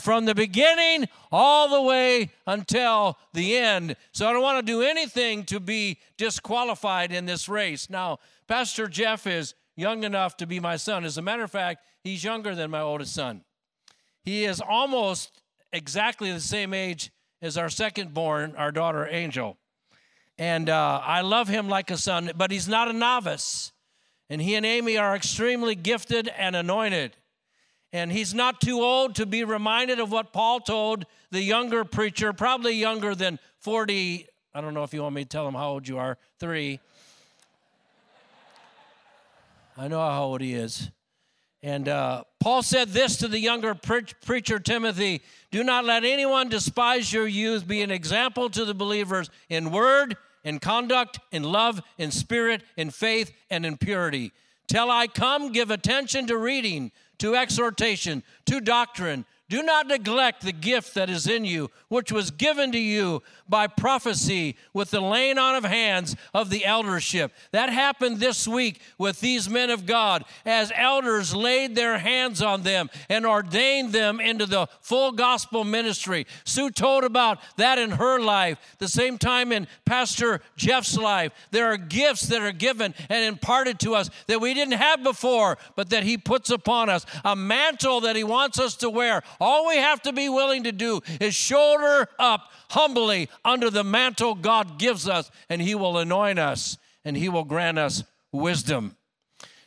[0.00, 3.94] From the beginning all the way until the end.
[4.10, 7.88] So I don't want to do anything to be disqualified in this race.
[7.88, 11.04] Now, Pastor Jeff is young enough to be my son.
[11.04, 13.44] As a matter of fact, he's younger than my oldest son.
[14.22, 15.39] He is almost
[15.72, 17.10] exactly the same age
[17.42, 19.56] as our second born, our daughter Angel.
[20.38, 23.72] And uh, I love him like a son, but he's not a novice.
[24.28, 27.16] And he and Amy are extremely gifted and anointed.
[27.92, 32.32] And he's not too old to be reminded of what Paul told the younger preacher,
[32.32, 34.26] probably younger than 40.
[34.54, 36.80] I don't know if you want me to tell him how old you are, three.
[39.76, 40.90] I know how old he is.
[41.62, 46.48] And uh, Paul said this to the younger pre- preacher Timothy Do not let anyone
[46.48, 47.66] despise your youth.
[47.66, 52.90] Be an example to the believers in word, in conduct, in love, in spirit, in
[52.90, 54.32] faith, and in purity.
[54.68, 59.26] Till I come, give attention to reading, to exhortation, to doctrine.
[59.50, 63.66] Do not neglect the gift that is in you, which was given to you by
[63.66, 67.32] prophecy with the laying on of hands of the eldership.
[67.50, 72.62] That happened this week with these men of God as elders laid their hands on
[72.62, 76.26] them and ordained them into the full gospel ministry.
[76.44, 78.58] Sue told about that in her life.
[78.78, 83.80] The same time in Pastor Jeff's life, there are gifts that are given and imparted
[83.80, 88.02] to us that we didn't have before, but that He puts upon us a mantle
[88.02, 91.34] that He wants us to wear all we have to be willing to do is
[91.34, 97.16] shoulder up humbly under the mantle God gives us, and He will anoint us and
[97.16, 98.96] He will grant us wisdom.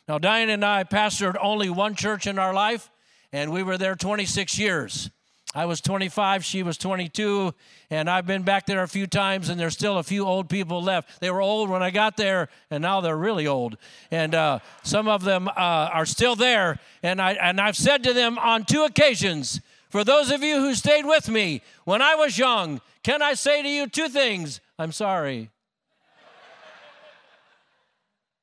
[0.08, 2.90] Now, Diane and I pastored only one church in our life,
[3.32, 5.10] and we were there 26 years.
[5.56, 7.54] I was 25, she was 22,
[7.88, 10.82] and I've been back there a few times, and there's still a few old people
[10.82, 11.20] left.
[11.20, 13.76] They were old when I got there, and now they're really old.
[14.10, 18.12] And uh, some of them uh, are still there, and, I, and I've said to
[18.12, 19.60] them on two occasions,
[19.94, 23.62] for those of you who stayed with me when I was young, can I say
[23.62, 24.60] to you two things?
[24.76, 25.50] I'm sorry.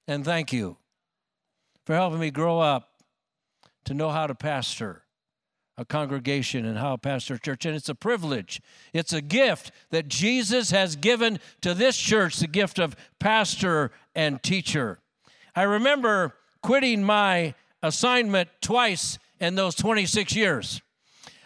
[0.07, 0.77] and thank you
[1.85, 2.91] for helping me grow up
[3.83, 5.03] to know how to pastor
[5.77, 7.65] a congregation and how to pastor a church.
[7.65, 8.61] And it's a privilege,
[8.93, 14.41] it's a gift that Jesus has given to this church the gift of pastor and
[14.41, 14.99] teacher.
[15.53, 16.33] I remember
[16.63, 20.81] quitting my assignment twice in those 26 years.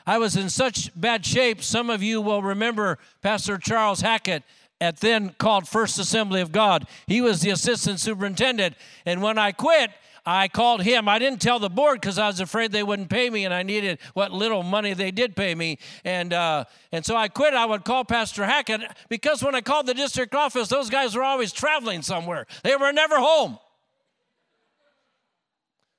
[0.05, 1.63] I was in such bad shape.
[1.63, 4.43] Some of you will remember Pastor Charles Hackett
[4.81, 6.87] at then called First Assembly of God.
[7.07, 8.75] He was the assistant superintendent.
[9.05, 9.91] And when I quit,
[10.25, 11.07] I called him.
[11.07, 13.61] I didn't tell the board because I was afraid they wouldn't pay me, and I
[13.61, 15.77] needed what little money they did pay me.
[16.03, 17.53] And uh, and so I quit.
[17.53, 21.23] I would call Pastor Hackett because when I called the district office, those guys were
[21.23, 22.47] always traveling somewhere.
[22.63, 23.59] They were never home.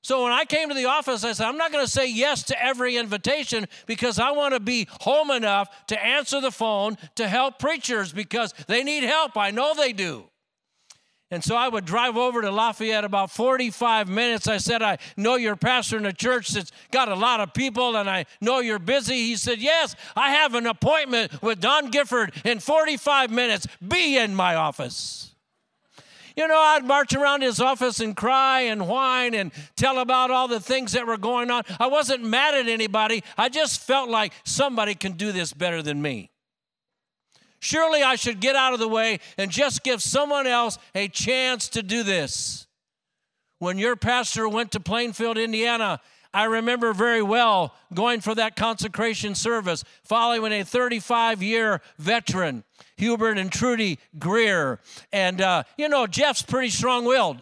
[0.07, 2.45] So when I came to the office, I said, I'm not going to say yes
[2.45, 7.27] to every invitation because I want to be home enough to answer the phone to
[7.27, 9.37] help preachers because they need help.
[9.37, 10.29] I know they do.
[11.33, 14.47] And so I would drive over to Lafayette about 45 minutes.
[14.47, 17.97] I said, I know you're pastor in a church that's got a lot of people
[17.97, 19.17] and I know you're busy.
[19.27, 23.67] He said, Yes, I have an appointment with Don Gifford in 45 minutes.
[23.85, 25.33] Be in my office.
[26.37, 30.49] You know, I'd march around his office and cry and whine and tell about all
[30.49, 31.63] the things that were going on.
[31.81, 33.25] I wasn't mad at anybody.
[33.39, 36.31] I just felt like somebody can do this better than me.
[37.59, 41.69] Surely I should get out of the way and just give someone else a chance
[41.71, 42.67] to do this.
[43.59, 46.01] When your pastor went to Plainfield, Indiana,
[46.35, 52.65] I remember very well going for that consecration service following a 35 year veteran,
[52.97, 54.81] Hubert and Trudy Greer.
[55.13, 57.39] And, uh, you know, Jeff's pretty strong willed.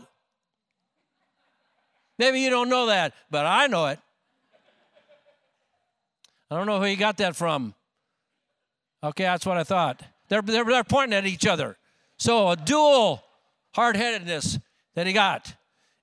[2.18, 3.98] Maybe you don't know that, but I know it.
[6.50, 7.74] I don't know who you got that from.
[9.02, 10.02] Okay, that's what I thought.
[10.28, 11.76] They're, they're, they're pointing at each other.
[12.16, 13.22] So, a dual
[13.74, 14.58] hard headedness
[14.94, 15.54] that he got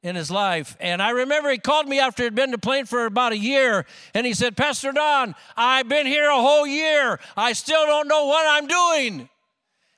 [0.03, 0.75] in his life.
[0.79, 3.85] And I remember he called me after he'd been to Plain for about a year,
[4.13, 7.19] and he said, Pastor Don, I've been here a whole year.
[7.37, 9.29] I still don't know what I'm doing.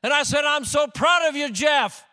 [0.03, 2.05] And I said, I'm so proud of you, Jeff.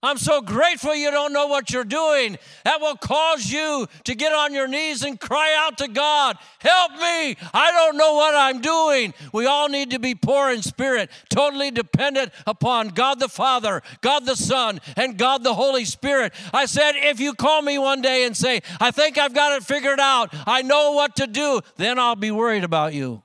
[0.00, 2.38] I'm so grateful you don't know what you're doing.
[2.64, 6.92] That will cause you to get on your knees and cry out to God, Help
[6.92, 7.36] me!
[7.52, 9.12] I don't know what I'm doing.
[9.32, 14.24] We all need to be poor in spirit, totally dependent upon God the Father, God
[14.24, 16.32] the Son, and God the Holy Spirit.
[16.54, 19.64] I said, If you call me one day and say, I think I've got it
[19.64, 23.24] figured out, I know what to do, then I'll be worried about you.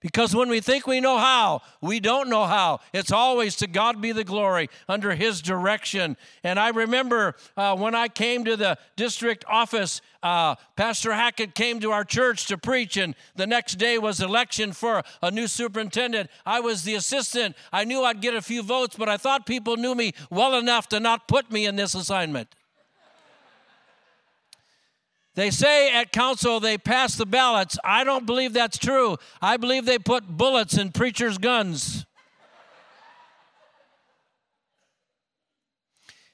[0.00, 2.80] Because when we think we know how, we don't know how.
[2.92, 6.16] It's always to God be the glory under His direction.
[6.44, 11.80] And I remember uh, when I came to the district office, uh, Pastor Hackett came
[11.80, 16.30] to our church to preach, and the next day was election for a new superintendent.
[16.46, 17.56] I was the assistant.
[17.72, 20.88] I knew I'd get a few votes, but I thought people knew me well enough
[20.90, 22.54] to not put me in this assignment.
[25.38, 27.78] They say at council they pass the ballots.
[27.84, 29.18] I don't believe that's true.
[29.40, 32.04] I believe they put bullets in preachers' guns.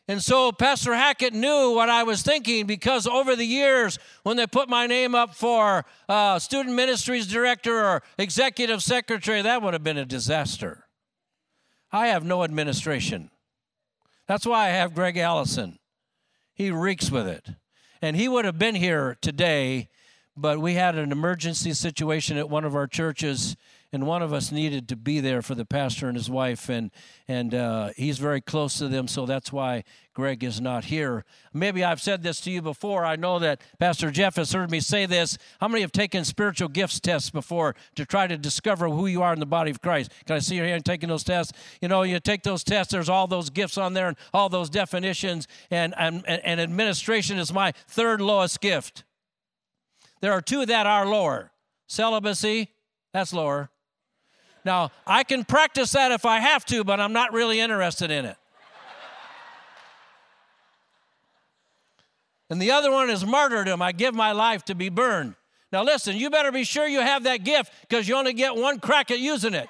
[0.09, 4.47] And so Pastor Hackett knew what I was thinking because over the years, when they
[4.47, 9.85] put my name up for uh, student ministries director or executive secretary, that would have
[9.85, 10.87] been a disaster.
[11.93, 13.29] I have no administration.
[14.29, 15.79] That's why I have Greg Allison.
[16.55, 17.51] He reeks with it.
[18.05, 19.89] And he would have been here today,
[20.37, 23.57] but we had an emergency situation at one of our churches
[23.95, 26.91] and one of us needed to be there for the pastor and his wife, and
[27.29, 31.25] and uh, he's very close to them, so that's why Greg is not here.
[31.53, 33.05] Maybe I've said this to you before.
[33.05, 35.39] I know that Pastor Jeff has heard me say this.
[35.61, 39.33] How many have taken spiritual gifts tests before to try to discover who you are
[39.33, 40.13] in the body of Christ?
[40.27, 41.53] Can I see your hand taking those tests?
[41.81, 42.93] You know, you take those tests.
[42.93, 47.53] There's all those gifts on there and all those definitions, and and, and administration is
[47.53, 49.05] my third lowest gift.
[50.21, 51.53] There are two that are lower.
[51.87, 52.71] Celibacy,
[53.13, 53.71] that's lower.
[54.65, 58.25] Now, I can practice that if I have to, but I'm not really interested in
[58.25, 58.37] it.
[62.49, 63.83] and the other one is martyrdom.
[63.83, 65.35] I give my life to be burned.
[65.71, 68.79] Now, listen, you better be sure you have that gift because you only get one
[68.79, 69.69] crack at using it.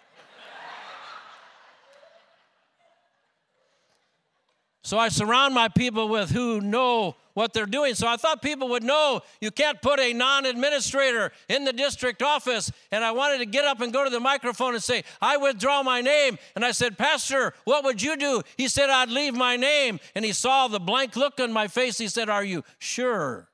[4.83, 7.95] so I surround my people with who know what they're doing.
[7.95, 12.23] So I thought people would know you can't put a non administrator in the district
[12.23, 12.73] office.
[12.91, 15.83] And I wanted to get up and go to the microphone and say, I withdraw
[15.83, 16.39] my name.
[16.55, 18.43] And I said, Pastor, what would you do?
[18.57, 20.01] He said, I'd leave my name.
[20.15, 21.99] And he saw the blank look on my face.
[21.99, 23.49] He said, Are you sure?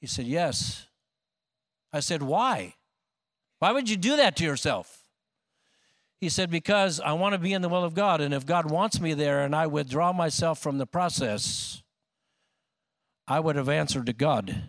[0.00, 0.86] He said, Yes.
[1.92, 2.74] I said, Why?
[3.58, 4.99] Why would you do that to yourself?
[6.20, 8.20] He said, Because I want to be in the will of God.
[8.20, 11.82] And if God wants me there and I withdraw myself from the process,
[13.26, 14.62] I would have answered to God,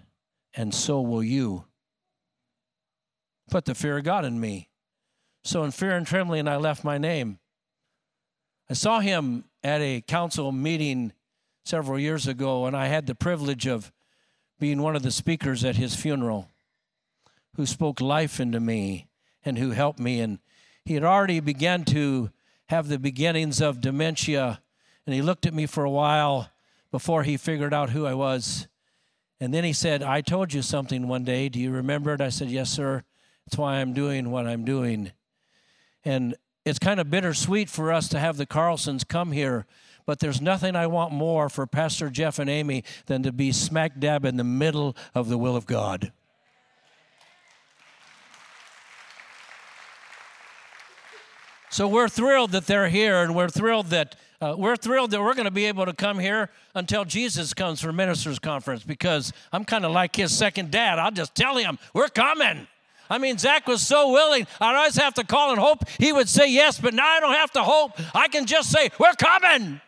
[0.54, 1.66] and so will you.
[3.50, 4.70] Put the fear of God in me.
[5.44, 7.40] So, in fear and trembling, I left my name.
[8.70, 11.12] I saw him at a council meeting
[11.66, 13.92] several years ago, and I had the privilege of
[14.60, 16.48] being one of the speakers at his funeral
[17.56, 19.10] who spoke life into me
[19.44, 20.40] and who helped me and
[20.86, 22.32] he had already begun to
[22.70, 24.62] have the beginnings of dementia,
[25.06, 26.50] and he looked at me for a while
[26.92, 28.68] before he figured out who I was.
[29.40, 31.50] And then he said, I told you something one day.
[31.50, 32.22] Do you remember it?
[32.22, 33.04] I said, Yes, sir.
[33.46, 35.12] That's why I'm doing what I'm doing.
[36.06, 39.66] And it's kind of bittersweet for us to have the Carlsons come here,
[40.06, 44.00] but there's nothing I want more for Pastor Jeff and Amy than to be smack
[44.00, 46.12] dab in the middle of the will of God.
[51.72, 55.34] So we're thrilled that they're here, and we're thrilled that uh, we're thrilled that we're
[55.34, 59.64] going to be able to come here until Jesus comes for ministers' conference because I'm
[59.64, 61.00] kind of like his second dad.
[61.00, 62.68] I'll just tell him we're coming.
[63.10, 64.48] I mean, Zach was so willing.
[64.60, 67.36] I'd always have to call and hope he would say yes, but now I don't
[67.36, 67.94] have to hope.
[68.14, 69.80] I can just say, We're coming.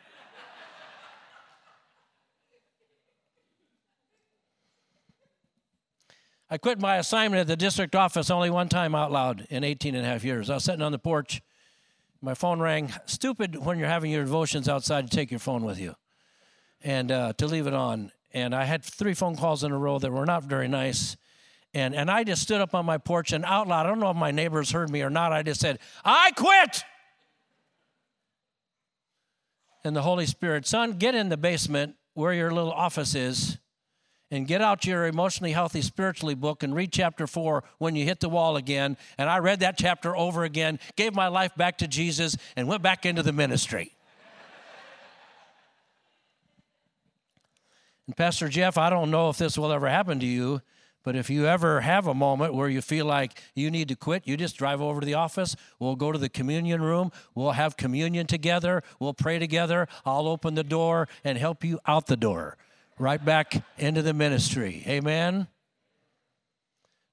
[6.49, 9.95] I quit my assignment at the district office only one time out loud in 18
[9.95, 10.49] and a half years.
[10.49, 11.41] I was sitting on the porch
[12.23, 12.91] my phone rang.
[13.05, 15.95] Stupid when you're having your devotions outside to take your phone with you
[16.81, 18.11] and uh, to leave it on.
[18.31, 21.17] And I had three phone calls in a row that were not very nice.
[21.73, 24.09] And, and I just stood up on my porch and out loud, I don't know
[24.09, 26.83] if my neighbors heard me or not, I just said, I quit.
[29.83, 33.57] And the Holy Spirit, son, get in the basement where your little office is
[34.33, 38.19] and get out your emotionally healthy spirituality book and read chapter 4 when you hit
[38.19, 41.87] the wall again and i read that chapter over again gave my life back to
[41.87, 43.95] jesus and went back into the ministry
[48.07, 50.59] and pastor jeff i don't know if this will ever happen to you
[51.03, 54.25] but if you ever have a moment where you feel like you need to quit,
[54.25, 55.53] you just drive over to the office.
[55.77, 57.11] We'll go to the communion room.
[57.35, 58.83] We'll have communion together.
[59.01, 59.89] We'll pray together.
[60.05, 62.57] I'll open the door and help you out the door
[62.99, 64.83] right back into the ministry.
[64.87, 65.47] Amen.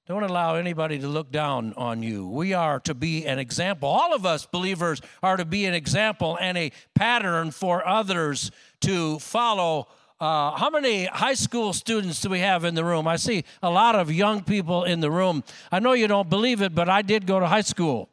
[0.07, 2.27] Don't allow anybody to look down on you.
[2.27, 3.87] We are to be an example.
[3.87, 8.51] All of us believers are to be an example and a pattern for others
[8.81, 9.87] to follow.
[10.19, 13.07] Uh, how many high school students do we have in the room?
[13.07, 15.43] I see a lot of young people in the room.
[15.71, 18.09] I know you don't believe it, but I did go to high school.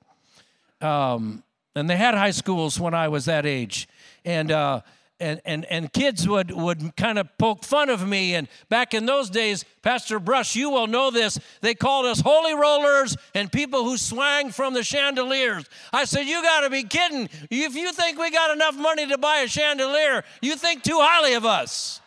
[0.80, 1.42] Um,
[1.74, 3.88] and they had high schools when I was that age.
[4.24, 4.82] And uh,
[5.20, 8.34] and, and, and kids would, would kind of poke fun of me.
[8.34, 12.54] And back in those days, Pastor Brush, you will know this, they called us holy
[12.54, 15.64] rollers and people who swang from the chandeliers.
[15.92, 17.28] I said, You got to be kidding.
[17.50, 21.34] If you think we got enough money to buy a chandelier, you think too highly
[21.34, 22.00] of us.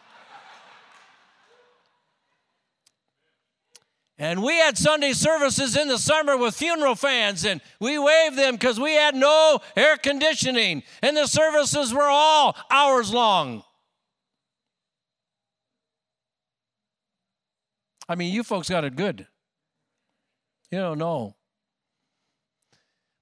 [4.22, 8.54] And we had Sunday services in the summer with funeral fans, and we waved them
[8.54, 13.64] because we had no air conditioning, and the services were all hours long.
[18.08, 19.26] I mean, you folks got it good.
[20.70, 21.36] You don't know.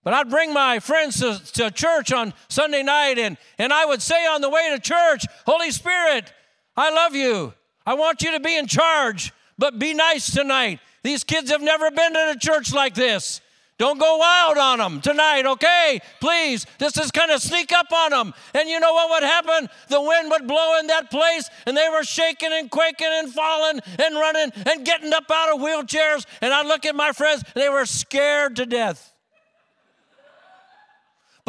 [0.04, 4.02] But I'd bring my friends to, to church on Sunday night, and, and I would
[4.02, 6.34] say on the way to church, Holy Spirit,
[6.76, 7.54] I love you.
[7.86, 10.82] I want you to be in charge, but be nice tonight.
[11.04, 13.42] These kids have never been to a church like this.
[13.80, 16.02] Don't go wild on them tonight, okay?
[16.20, 16.66] Please.
[16.80, 18.34] This is kind of sneak up on them.
[18.54, 19.70] And you know what would happen?
[19.88, 23.80] The wind would blow in that place, and they were shaking and quaking and falling
[23.98, 26.26] and running and getting up out of wheelchairs.
[26.42, 29.14] And I look at my friends, they were scared to death.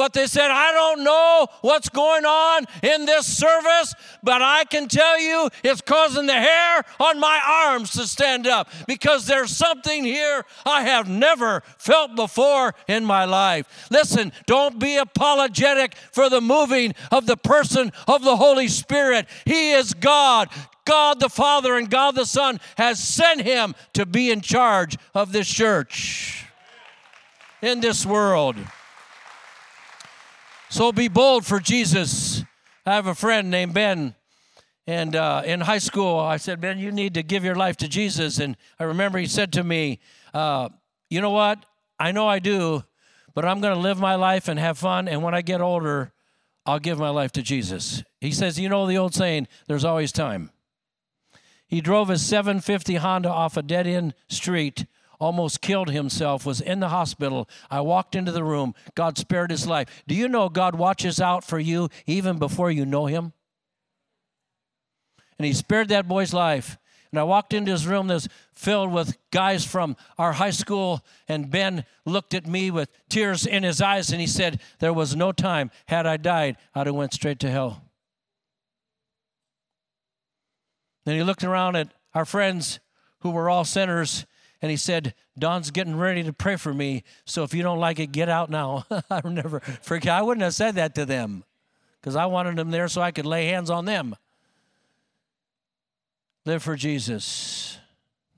[0.01, 4.89] But they said, I don't know what's going on in this service, but I can
[4.89, 10.03] tell you it's causing the hair on my arms to stand up because there's something
[10.03, 13.89] here I have never felt before in my life.
[13.91, 19.29] Listen, don't be apologetic for the moving of the person of the Holy Spirit.
[19.45, 20.49] He is God.
[20.87, 25.33] God the Father and God the Son has sent him to be in charge of
[25.33, 26.47] this church
[27.61, 28.57] in this world.
[30.71, 32.45] So be bold for Jesus.
[32.87, 34.15] I have a friend named Ben,
[34.87, 37.89] and uh, in high school, I said, Ben, you need to give your life to
[37.89, 38.39] Jesus.
[38.39, 39.99] And I remember he said to me,
[40.33, 40.69] uh,
[41.09, 41.67] You know what?
[41.99, 42.85] I know I do,
[43.35, 45.09] but I'm going to live my life and have fun.
[45.09, 46.13] And when I get older,
[46.65, 48.05] I'll give my life to Jesus.
[48.21, 50.51] He says, You know the old saying, there's always time.
[51.67, 54.87] He drove his 750 Honda off a dead end street
[55.21, 57.49] almost killed himself, was in the hospital.
[57.71, 58.75] I walked into the room.
[58.97, 60.03] God spared his life.
[60.09, 63.33] Do you know God watches out for you even before you know him?
[65.39, 66.77] And he spared that boy's life.
[67.13, 71.51] And I walked into his room that's filled with guys from our high school, and
[71.51, 75.33] Ben looked at me with tears in his eyes, and he said, There was no
[75.33, 75.71] time.
[75.87, 77.85] Had I died, I'd have went straight to hell.
[81.05, 82.79] Then he looked around at our friends
[83.21, 84.27] who were all sinners,
[84.63, 87.99] and he said, Don's getting ready to pray for me, so if you don't like
[87.99, 88.85] it, get out now.
[89.11, 90.13] I never forget.
[90.13, 91.45] I wouldn't have said that to them
[92.01, 94.17] because I wanted them there so I could lay hands on them.
[96.45, 97.79] Live for Jesus.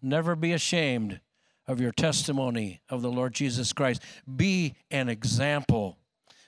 [0.00, 1.20] Never be ashamed
[1.66, 4.02] of your testimony of the Lord Jesus Christ.
[4.36, 5.96] Be an example.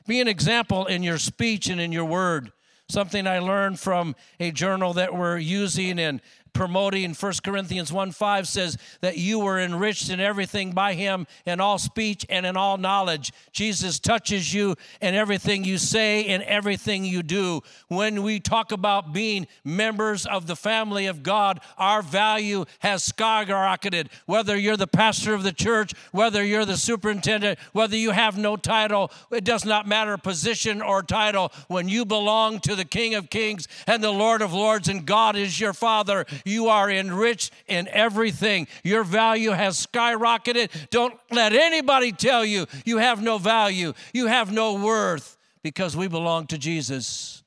[0.07, 2.53] Be an example in your speech and in your word.
[2.89, 6.20] Something I learned from a journal that we're using and
[6.55, 11.61] promoting 1 Corinthians 1 5 says that you were enriched in everything by him in
[11.61, 13.32] all speech and in all knowledge.
[13.52, 17.61] Jesus touches you in everything you say and everything you do.
[17.88, 24.07] When we talk about being members of the family of God, our value has skyrocketed.
[24.26, 28.57] Whether you're the pastor of the church, whether you're the superintendent, whether you have no
[28.57, 31.52] title, it does not matter position or title.
[31.68, 35.36] When you belong to the King of Kings and the Lord of Lords, and God
[35.36, 38.66] is your Father, you are enriched in everything.
[38.82, 40.70] Your value has skyrocketed.
[40.90, 46.09] Don't let anybody tell you you have no value, you have no worth, because we
[46.09, 47.42] belong to Jesus.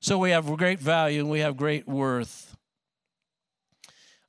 [0.00, 2.56] So we have great value and we have great worth.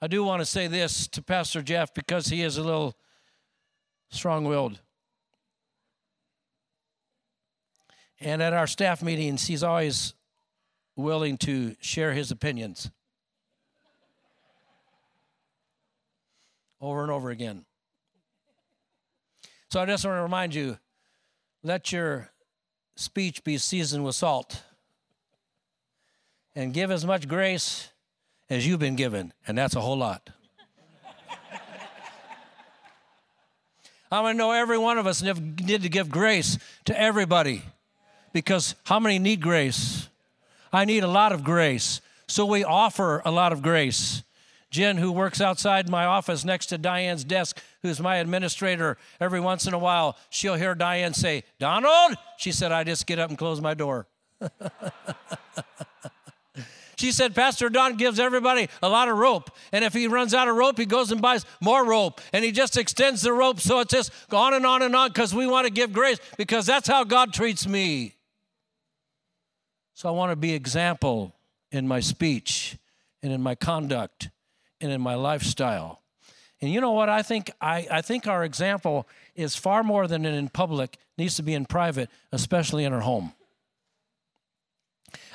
[0.01, 2.95] I do want to say this to Pastor Jeff because he is a little
[4.09, 4.79] strong willed.
[8.19, 10.13] And at our staff meetings, he's always
[10.95, 12.89] willing to share his opinions.
[16.81, 17.65] Over and over again.
[19.69, 20.77] So I just want to remind you
[21.63, 22.29] let your
[22.95, 24.63] speech be seasoned with salt
[26.55, 27.89] and give as much grace
[28.49, 30.29] as you've been given, and that's a whole lot.
[34.09, 37.61] I want to know every one of us need to give grace to everybody
[38.31, 40.07] because how many need grace?
[40.71, 41.99] I need a lot of grace.
[42.27, 44.23] So we offer a lot of grace.
[44.69, 49.65] Jen, who works outside my office next to Diane's desk, who's my administrator, every once
[49.65, 52.17] in a while, she'll hear Diane say, Donald?
[52.37, 54.07] She said, I just get up and close my door.
[56.97, 59.51] she said, Pastor Don gives everybody a lot of rope.
[59.71, 62.19] And if he runs out of rope, he goes and buys more rope.
[62.33, 65.33] And he just extends the rope so it's just on and on and on because
[65.33, 68.15] we want to give grace because that's how God treats me.
[69.93, 71.33] So I want to be example
[71.71, 72.77] in my speech
[73.23, 74.29] and in my conduct
[74.81, 76.01] and in my lifestyle.
[76.61, 77.09] And you know what?
[77.09, 81.43] I think I, I think our example is far more than in public, needs to
[81.43, 83.33] be in private, especially in our home.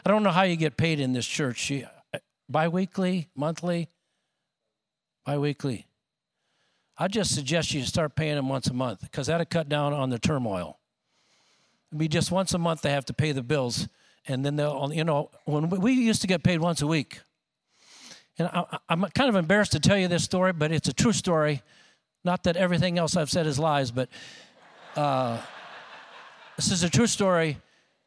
[0.05, 1.71] I don't know how you get paid in this church.
[1.71, 2.19] Uh,
[2.49, 3.89] biweekly, monthly,
[5.25, 5.87] biweekly.
[6.99, 10.11] I just suggest you start paying them once a month because that'll cut down on
[10.11, 10.79] the turmoil.
[11.91, 13.89] It'd be just once a month they have to pay the bills,
[14.27, 17.21] and then they'll, you know, when we used to get paid once a week.
[18.39, 21.13] And I, am kind of embarrassed to tell you this story, but it's a true
[21.13, 21.63] story.
[22.25, 24.09] Not that everything else I've said is lies, but
[24.97, 25.39] uh,
[26.57, 27.59] this is a true story.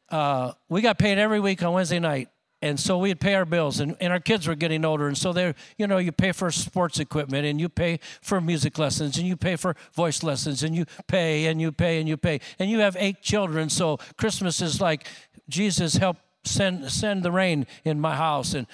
[0.08, 2.28] Uh, we got paid every week on Wednesday night.
[2.62, 5.08] And so we'd pay our bills, and, and our kids were getting older.
[5.08, 8.78] And so they, you know, you pay for sports equipment, and you pay for music
[8.78, 12.16] lessons, and you pay for voice lessons, and you pay, and you pay, and you
[12.16, 12.40] pay.
[12.58, 15.06] And you have eight children, so Christmas is like
[15.48, 18.66] Jesus help send send the rain in my house and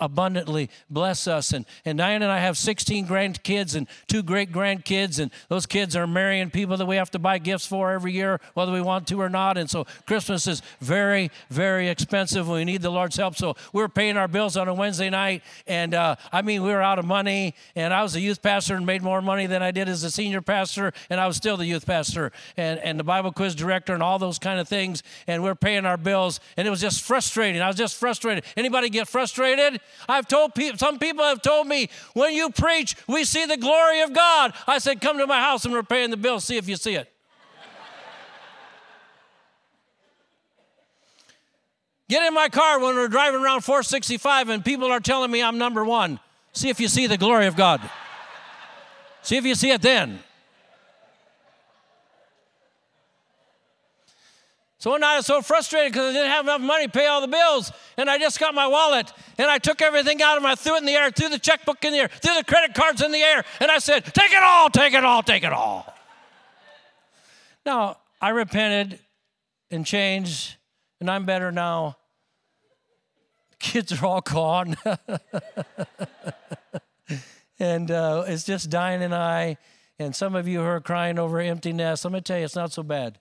[0.00, 1.52] abundantly bless us.
[1.52, 5.96] And, and Diane and I have 16 grandkids and two great grandkids, and those kids
[5.96, 9.06] are marrying people that we have to buy gifts for every year, whether we want
[9.08, 9.56] to or not.
[9.58, 12.48] And so Christmas is very, very expensive.
[12.48, 13.36] We need the Lord's help.
[13.36, 15.42] So we're paying our bills on a Wednesday night.
[15.66, 18.74] And uh, I mean, we were out of money, and I was a youth pastor
[18.74, 21.56] and made more money than I did as a senior pastor, and I was still
[21.56, 25.02] the youth pastor and, and the Bible quiz director and all those kind of things.
[25.26, 27.60] And we're paying our bills, and it was just frustrating.
[27.60, 28.44] I was just frustrated.
[28.56, 29.57] Anybody get frustrated?
[30.08, 34.00] I've told people, some people have told me, when you preach, we see the glory
[34.00, 34.54] of God.
[34.66, 36.94] I said, come to my house and we're paying the bill, see if you see
[36.94, 37.12] it.
[42.08, 45.58] Get in my car when we're driving around 465 and people are telling me I'm
[45.58, 46.18] number one.
[46.52, 47.82] See if you see the glory of God.
[49.22, 50.20] See if you see it then.
[54.78, 57.06] So one night I was so frustrated because I didn't have enough money to pay
[57.06, 57.72] all the bills.
[57.96, 60.78] And I just got my wallet and I took everything out of my, threw it
[60.78, 63.18] in the air, threw the checkbook in the air, threw the credit cards in the
[63.18, 63.44] air.
[63.60, 65.92] And I said, Take it all, take it all, take it all.
[67.66, 69.00] Now, I repented
[69.70, 70.56] and changed,
[71.00, 71.96] and I'm better now.
[73.58, 74.76] Kids are all gone.
[77.58, 79.56] and uh, it's just Diane and I.
[79.98, 82.54] And some of you who are crying over empty nest, let me tell you, it's
[82.54, 83.18] not so bad.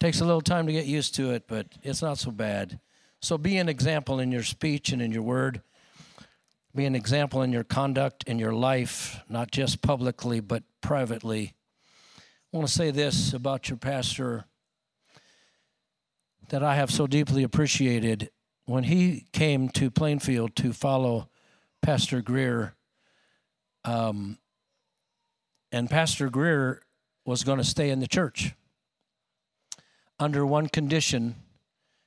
[0.00, 2.78] Takes a little time to get used to it, but it's not so bad.
[3.20, 5.60] So be an example in your speech and in your word.
[6.74, 11.54] Be an example in your conduct, in your life, not just publicly, but privately.
[12.52, 14.44] I want to say this about your pastor
[16.50, 18.30] that I have so deeply appreciated.
[18.66, 21.28] When he came to Plainfield to follow
[21.82, 22.74] Pastor Greer,
[23.84, 24.38] um,
[25.72, 26.82] and Pastor Greer
[27.24, 28.54] was going to stay in the church
[30.18, 31.34] under one condition.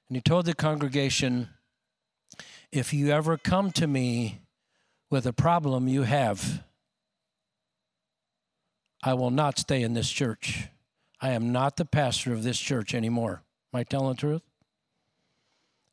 [0.08, 1.50] And he told the congregation,
[2.72, 4.42] If you ever come to me
[5.10, 6.64] with a problem you have,
[9.04, 10.68] I will not stay in this church.
[11.20, 13.44] I am not the pastor of this church anymore.
[13.74, 14.42] Am I telling the truth?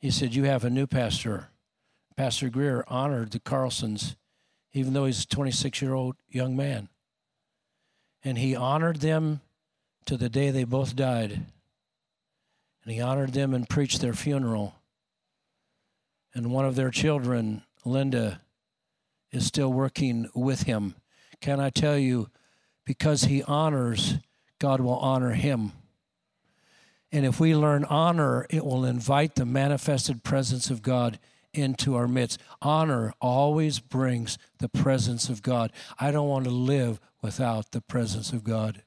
[0.00, 1.48] He said, You have a new pastor.
[2.16, 4.16] Pastor Greer honored the Carlsons,
[4.72, 6.88] even though he's a 26 year old young man.
[8.24, 9.40] And he honored them
[10.06, 11.46] to the day they both died.
[12.89, 14.74] And he honored them and preached their funeral.
[16.34, 18.41] And one of their children, Linda,
[19.30, 20.95] is still working with him.
[21.43, 22.30] Can I tell you,
[22.86, 24.14] because he honors,
[24.59, 25.72] God will honor him.
[27.12, 31.18] And if we learn honor, it will invite the manifested presence of God
[31.53, 32.41] into our midst.
[32.62, 35.72] Honor always brings the presence of God.
[36.01, 38.82] I don't want to live without the presence of God.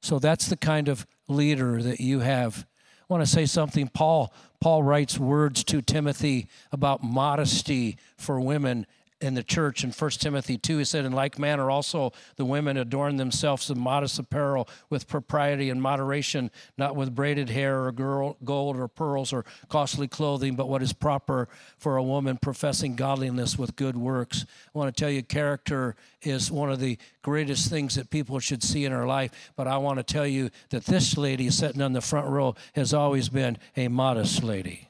[0.00, 2.66] So that's the kind of leader that you have.
[3.10, 3.88] Want to say something.
[3.88, 8.86] Paul Paul writes words to Timothy about modesty for women
[9.20, 10.78] in the church in 1 Timothy 2.
[10.78, 15.70] He said, In like manner, also the women adorn themselves in modest apparel with propriety
[15.70, 20.68] and moderation, not with braided hair or girl, gold or pearls or costly clothing, but
[20.68, 21.48] what is proper
[21.78, 24.46] for a woman professing godliness with good works.
[24.74, 28.62] I want to tell you, character is one of the greatest things that people should
[28.62, 29.52] see in our life.
[29.56, 32.94] But I want to tell you that this lady sitting on the front row has
[32.94, 34.88] always been a modest lady.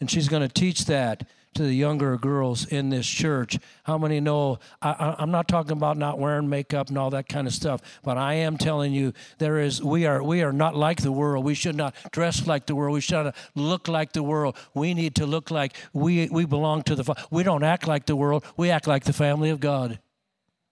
[0.00, 3.58] And she's going to teach that to the younger girls in this church.
[3.84, 4.58] How many know?
[4.80, 8.16] I, am not talking about not wearing makeup and all that kind of stuff, but
[8.16, 9.82] I am telling you there is.
[9.82, 11.44] We are we are not like the world.
[11.44, 12.94] We should not dress like the world.
[12.94, 14.56] We should not look like the world.
[14.74, 17.26] We need to look like we we belong to the.
[17.30, 18.44] We don't act like the world.
[18.56, 19.98] We act like the family of God.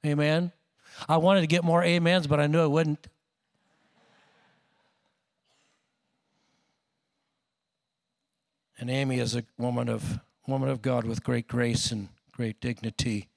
[0.05, 0.53] Amen.
[1.09, 3.07] I wanted to get more amens, but I knew I wouldn't.
[8.79, 10.21] And Amy is a woman of
[10.51, 13.29] woman of God with great grace and great dignity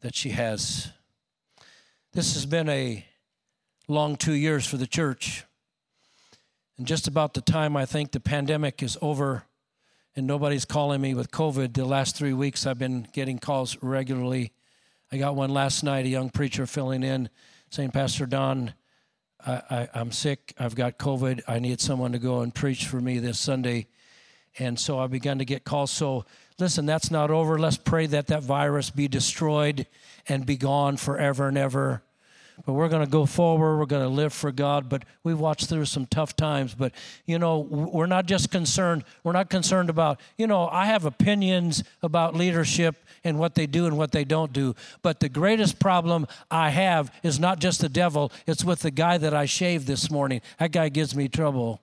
[0.00, 0.90] that she has.
[2.12, 3.04] This has been a
[3.86, 5.44] long two years for the church.
[6.76, 9.44] And just about the time I think the pandemic is over
[10.16, 14.52] and nobody's calling me with COVID, the last three weeks I've been getting calls regularly.
[15.12, 17.28] I got one last night, a young preacher filling in
[17.70, 18.74] saying, Pastor Don,
[19.46, 20.54] I, am sick.
[20.58, 21.42] I've got COVID.
[21.46, 23.86] I need someone to go and preach for me this Sunday.
[24.58, 25.90] And so I began to get calls.
[25.90, 26.24] So
[26.58, 27.58] listen, that's not over.
[27.58, 29.86] Let's pray that that virus be destroyed
[30.28, 32.02] and be gone forever and ever.
[32.66, 33.78] but we're going to go forward.
[33.78, 34.88] We're going to live for God.
[34.88, 36.74] But we've watched through some tough times.
[36.74, 36.92] But,
[37.24, 41.84] you know, we're not just concerned, we're not concerned about, you know, I have opinions
[42.02, 44.74] about leadership and what they do and what they don't do.
[45.02, 49.18] But the greatest problem I have is not just the devil, it's with the guy
[49.18, 50.40] that I shaved this morning.
[50.58, 51.80] That guy gives me trouble.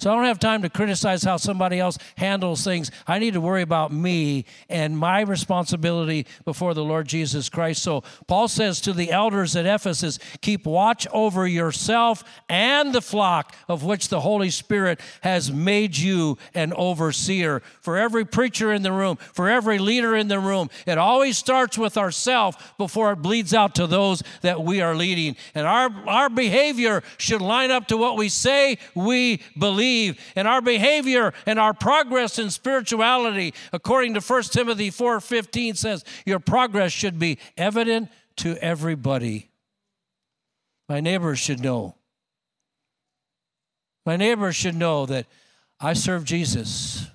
[0.00, 2.90] So I don't have time to criticize how somebody else handles things.
[3.06, 7.82] I need to worry about me and my responsibility before the Lord Jesus Christ.
[7.82, 13.54] So Paul says to the elders at Ephesus, keep watch over yourself and the flock
[13.68, 17.60] of which the Holy Spirit has made you an overseer.
[17.82, 21.76] For every preacher in the room, for every leader in the room, it always starts
[21.76, 25.36] with ourselves before it bleeds out to those that we are leading.
[25.54, 30.46] And our, our behavior should line up to what we say we believe believe, and
[30.46, 36.92] our behavior and our progress in spirituality, according to 1 Timothy 4:15 says, your progress
[36.92, 39.50] should be evident to everybody.
[40.88, 41.94] My neighbors should know.
[44.06, 45.26] My neighbors should know that
[45.78, 47.06] I serve Jesus.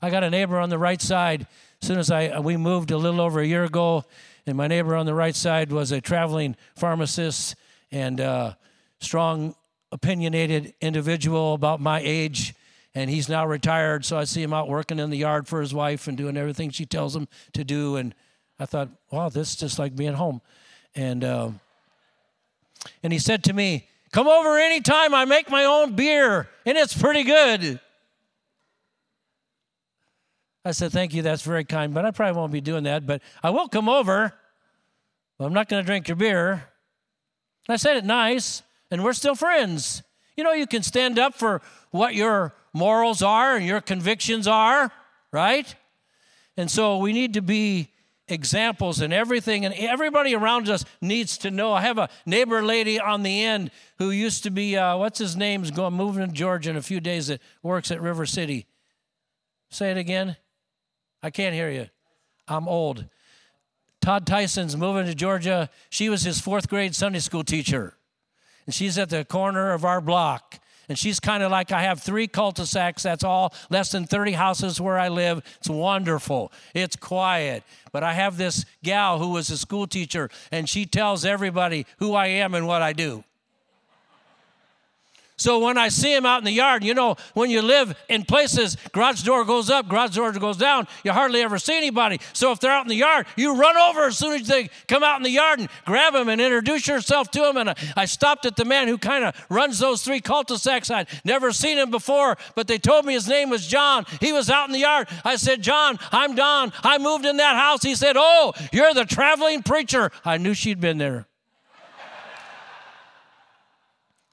[0.00, 1.46] I got a neighbor on the right side.
[1.82, 4.04] As soon as I we moved a little over a year ago,
[4.46, 7.56] and my neighbor on the right side was a traveling pharmacist
[7.90, 8.54] and uh,
[9.00, 9.54] strong
[9.94, 12.52] opinionated individual about my age,
[12.96, 14.04] and he's now retired.
[14.04, 16.70] So I see him out working in the yard for his wife and doing everything
[16.70, 17.94] she tells him to do.
[17.96, 18.12] And
[18.58, 20.42] I thought, wow, this is just like being home.
[20.96, 21.50] And uh,
[23.02, 25.14] and he said to me, "Come over anytime.
[25.14, 27.80] I make my own beer, and it's pretty good."
[30.64, 31.22] I said, "Thank you.
[31.22, 33.06] That's very kind, but I probably won't be doing that.
[33.06, 34.32] But I will come over.
[35.38, 36.64] But I'm not going to drink your beer."
[37.68, 40.02] I said it nice and we're still friends.
[40.36, 44.90] You know, you can stand up for what your morals are and your convictions are,
[45.32, 45.74] right?
[46.56, 47.90] And so we need to be
[48.26, 51.72] examples in everything, and everybody around us needs to know.
[51.72, 55.36] I have a neighbor lady on the end who used to be, uh, what's his
[55.36, 58.66] name's going moving to Georgia in a few days that works at River City.
[59.70, 60.36] Say it again.
[61.22, 61.88] I can't hear you.
[62.48, 63.06] I'm old.
[64.00, 65.70] Todd Tyson's moving to Georgia.
[65.90, 67.94] She was his fourth grade Sunday school teacher
[68.66, 70.58] and she's at the corner of our block.
[70.88, 73.04] And she's kind of like I have three cul-de-sacs.
[73.04, 75.42] That's all, less than 30 houses where I live.
[75.56, 76.52] It's wonderful.
[76.74, 77.62] It's quiet.
[77.90, 82.12] But I have this gal who was a school teacher, and she tells everybody who
[82.12, 83.24] I am and what I do.
[85.36, 88.24] So when I see him out in the yard, you know, when you live in
[88.24, 92.20] places, garage door goes up, garage door goes down, you hardly ever see anybody.
[92.32, 95.02] So if they're out in the yard, you run over as soon as they come
[95.02, 97.56] out in the yard and grab them and introduce yourself to them.
[97.56, 100.90] And I, stopped at the man who kind of runs those three cul-de-sacs.
[100.90, 104.06] I'd never seen him before, but they told me his name was John.
[104.20, 105.08] He was out in the yard.
[105.24, 106.72] I said, John, I'm Don.
[106.84, 107.82] I moved in that house.
[107.82, 110.12] He said, Oh, you're the traveling preacher.
[110.24, 111.26] I knew she'd been there.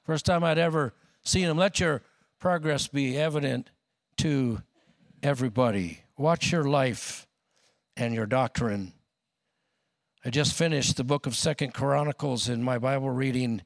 [0.04, 1.56] First time I'd ever seen him.
[1.56, 2.02] Let your
[2.40, 3.70] progress be evident
[4.18, 4.62] to
[5.22, 6.00] everybody.
[6.18, 7.26] Watch your life
[7.96, 8.92] and your doctrine.
[10.24, 13.62] I just finished the book of Second Chronicles in my Bible reading.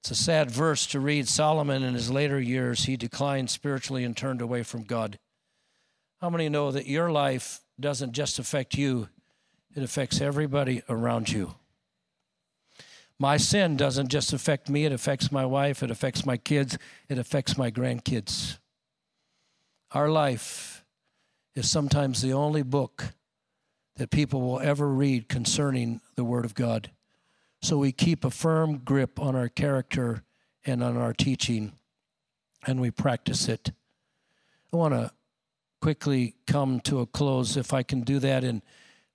[0.00, 1.28] It's a sad verse to read.
[1.28, 5.18] Solomon, in his later years, he declined spiritually and turned away from God.
[6.20, 9.08] How many know that your life doesn't just affect you,
[9.74, 11.54] it affects everybody around you?
[13.18, 16.76] My sin doesn't just affect me, it affects my wife, it affects my kids,
[17.08, 18.58] it affects my grandkids.
[19.92, 20.84] Our life
[21.54, 23.14] is sometimes the only book
[23.96, 26.90] that people will ever read concerning the Word of God.
[27.62, 30.24] So we keep a firm grip on our character
[30.64, 31.72] and on our teaching,
[32.66, 33.70] and we practice it.
[34.72, 35.12] I want to
[35.80, 38.62] quickly come to a close, if I can do that in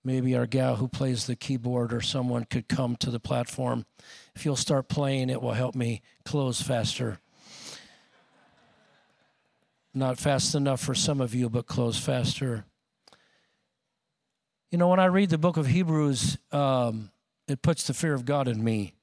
[0.10, 3.86] maybe our gal who plays the keyboard or someone could come to the platform.
[4.36, 7.20] If you'll start playing, it will help me close faster.
[9.94, 12.66] Not fast enough for some of you, but close faster.
[14.72, 17.12] You know, when I read the book of Hebrews, um,
[17.48, 18.96] it puts the fear of God in me.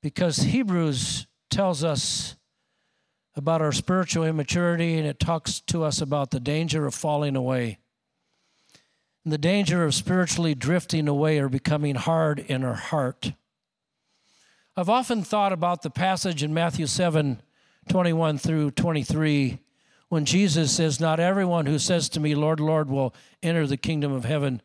[0.00, 2.34] Because Hebrews tells us
[3.34, 7.76] about our spiritual immaturity and it talks to us about the danger of falling away
[9.32, 13.32] the danger of spiritually drifting away or becoming hard in our heart.
[14.76, 17.40] I've often thought about the passage in Matthew 7
[17.88, 19.58] 21 through 23
[20.08, 24.12] when Jesus says, Not everyone who says to me, Lord, Lord, will enter the kingdom
[24.12, 24.60] of heaven,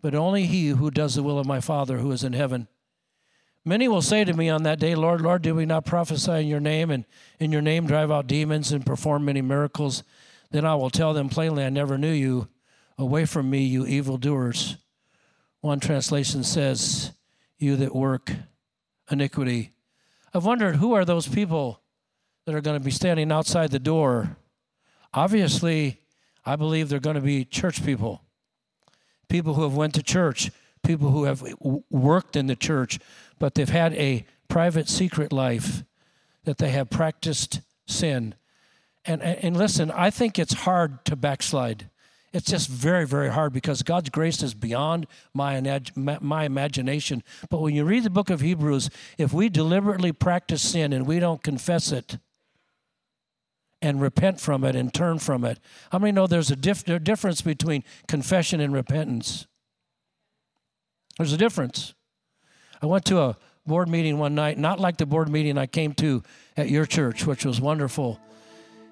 [0.00, 2.68] but only he who does the will of my Father who is in heaven.
[3.64, 6.46] Many will say to me on that day, Lord, Lord, did we not prophesy in
[6.48, 7.04] your name and
[7.38, 10.02] in your name drive out demons and perform many miracles?
[10.50, 12.48] Then I will tell them plainly, I never knew you.
[12.98, 14.76] Away from me, you evildoers.
[15.60, 17.12] One translation says,
[17.58, 18.32] you that work
[19.10, 19.70] iniquity.
[20.34, 21.80] I've wondered who are those people
[22.46, 24.36] that are going to be standing outside the door.
[25.14, 26.00] Obviously,
[26.44, 28.22] I believe they're going to be church people.
[29.28, 30.50] People who have went to church,
[30.82, 31.44] people who have
[31.90, 32.98] worked in the church,
[33.38, 35.84] but they've had a private secret life
[36.44, 38.34] that they have practiced sin.
[39.04, 41.88] And, and listen, I think it's hard to backslide.
[42.32, 45.60] It's just very, very hard because God's grace is beyond my,
[45.94, 47.22] my imagination.
[47.50, 51.18] But when you read the book of Hebrews, if we deliberately practice sin and we
[51.18, 52.18] don't confess it
[53.82, 55.58] and repent from it and turn from it,
[55.90, 59.46] how many know there's a dif- difference between confession and repentance?
[61.18, 61.92] There's a difference.
[62.80, 65.92] I went to a board meeting one night, not like the board meeting I came
[65.94, 66.22] to
[66.56, 68.18] at your church, which was wonderful.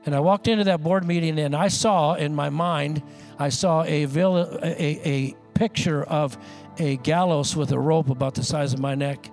[0.07, 3.03] And I walked into that board meeting and I saw in my mind,
[3.41, 6.37] I saw a, a, a picture of
[6.79, 9.31] a gallows with a rope about the size of my neck.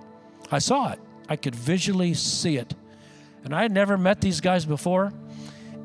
[0.50, 0.98] I saw it.
[1.28, 2.74] I could visually see it.
[3.44, 5.12] And I had never met these guys before.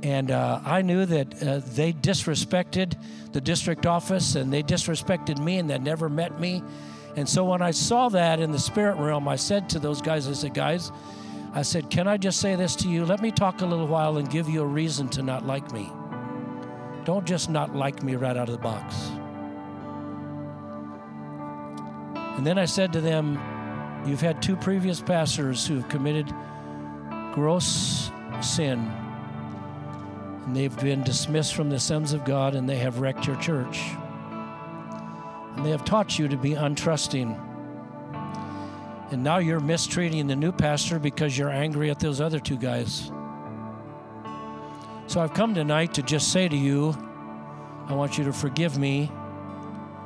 [0.03, 2.95] And uh, I knew that uh, they disrespected
[3.34, 6.63] the district office and they disrespected me and they never met me.
[7.17, 10.30] And so when I saw that in the spirit realm, I said to those guys,
[10.30, 10.91] I said, guys,
[11.53, 13.05] I said, Can I just say this to you?
[13.05, 15.91] Let me talk a little while and give you a reason to not like me.
[17.06, 18.95] Don't just not like me right out of the box.
[22.38, 23.39] And then I said to them,
[24.06, 26.34] You've had two previous pastors who have committed
[27.32, 28.80] gross sin,
[30.45, 33.80] and they've been dismissed from the sons of God, and they have wrecked your church.
[35.56, 37.39] And they have taught you to be untrusting
[39.14, 43.12] and now you're mistreating the new pastor because you're angry at those other two guys.
[45.06, 46.95] So I've come tonight to just say to you,
[47.88, 49.12] I want you to forgive me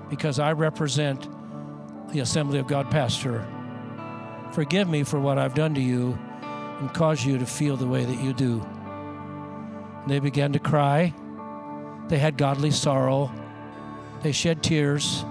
[0.09, 1.27] because I represent
[2.11, 3.45] the Assembly of God pastor.
[4.51, 6.17] Forgive me for what I've done to you
[6.79, 8.61] and caused you to feel the way that you do.
[10.01, 11.13] And they began to cry.
[12.07, 13.31] They had godly sorrow.
[14.23, 15.23] They shed tears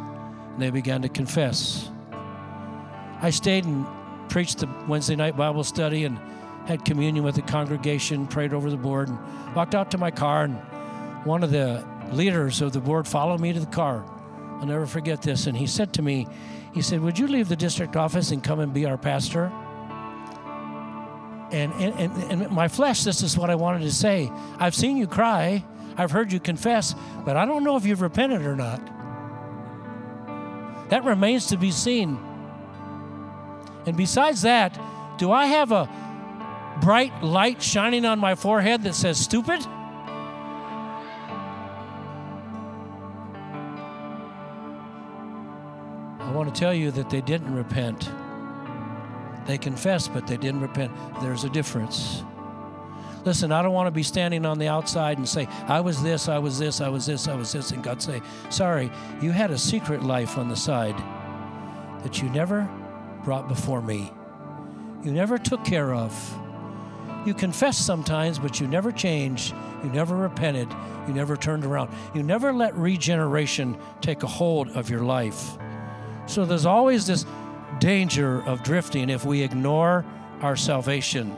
[0.53, 1.91] and they began to confess.
[3.21, 3.87] I stayed and
[4.29, 6.21] preached the Wednesday night Bible study and
[6.67, 9.19] had communion with the congregation, prayed over the board, and
[9.55, 10.45] walked out to my car.
[10.45, 10.57] And
[11.25, 14.05] one of the leaders of the board followed me to the car.
[14.61, 15.47] I'll never forget this.
[15.47, 16.27] And he said to me,
[16.75, 19.53] he said, Would you leave the district office and come and be our pastor?
[21.53, 24.31] And, and, and my flesh, this is what I wanted to say.
[24.59, 25.65] I've seen you cry,
[25.97, 26.95] I've heard you confess,
[27.25, 28.81] but I don't know if you've repented or not.
[30.91, 32.19] That remains to be seen.
[33.87, 34.79] And besides that,
[35.19, 35.89] do I have a
[36.81, 39.61] bright light shining on my forehead that says stupid?
[46.21, 48.11] I want to tell you that they didn't repent.
[49.47, 50.93] They confessed, but they didn't repent.
[51.21, 52.23] There's a difference.
[53.25, 56.29] Listen, I don't want to be standing on the outside and say, I was this,
[56.29, 59.51] I was this, I was this, I was this, and God say, Sorry, you had
[59.51, 60.97] a secret life on the side
[62.05, 62.69] that you never
[63.25, 64.13] brought before me.
[65.03, 66.13] You never took care of.
[67.27, 69.53] You confessed sometimes, but you never changed.
[69.83, 70.69] You never repented.
[71.09, 71.91] You never turned around.
[72.15, 75.59] You never let regeneration take a hold of your life.
[76.27, 77.27] So there's always this
[77.81, 80.05] danger of drifting if we ignore
[80.41, 81.37] our salvation.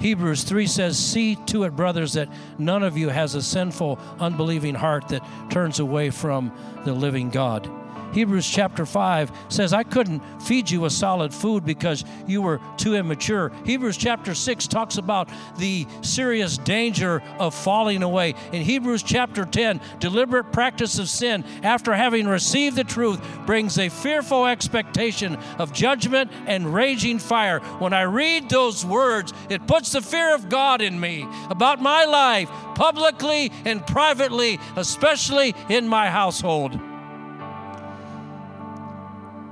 [0.00, 2.28] Hebrews 3 says, See to it, brothers, that
[2.58, 6.52] none of you has a sinful, unbelieving heart that turns away from
[6.84, 7.68] the living God.
[8.14, 12.94] Hebrews chapter 5 says, I couldn't feed you a solid food because you were too
[12.94, 13.50] immature.
[13.66, 18.36] Hebrews chapter 6 talks about the serious danger of falling away.
[18.52, 23.88] In Hebrews chapter 10, deliberate practice of sin after having received the truth brings a
[23.88, 27.58] fearful expectation of judgment and raging fire.
[27.80, 32.04] When I read those words, it puts the fear of God in me about my
[32.04, 36.78] life, publicly and privately, especially in my household.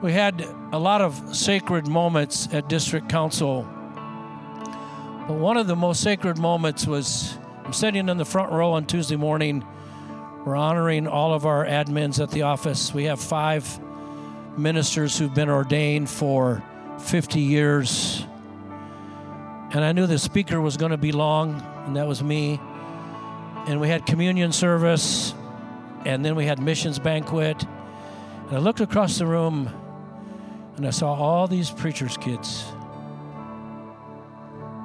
[0.02, 3.62] We had a lot of sacred moments at district council.
[5.28, 8.84] But one of the most sacred moments was I'm sitting in the front row on
[8.86, 9.64] Tuesday morning.
[10.44, 12.92] We're honoring all of our admins at the office.
[12.92, 13.78] We have five
[14.58, 16.64] ministers who've been ordained for
[16.98, 18.26] 50 years.
[19.70, 22.58] And I knew the speaker was going to be long, and that was me.
[23.68, 25.32] And we had communion service,
[26.04, 27.62] and then we had missions banquet.
[28.48, 29.70] And I looked across the room
[30.76, 32.64] and I saw all these preachers' kids,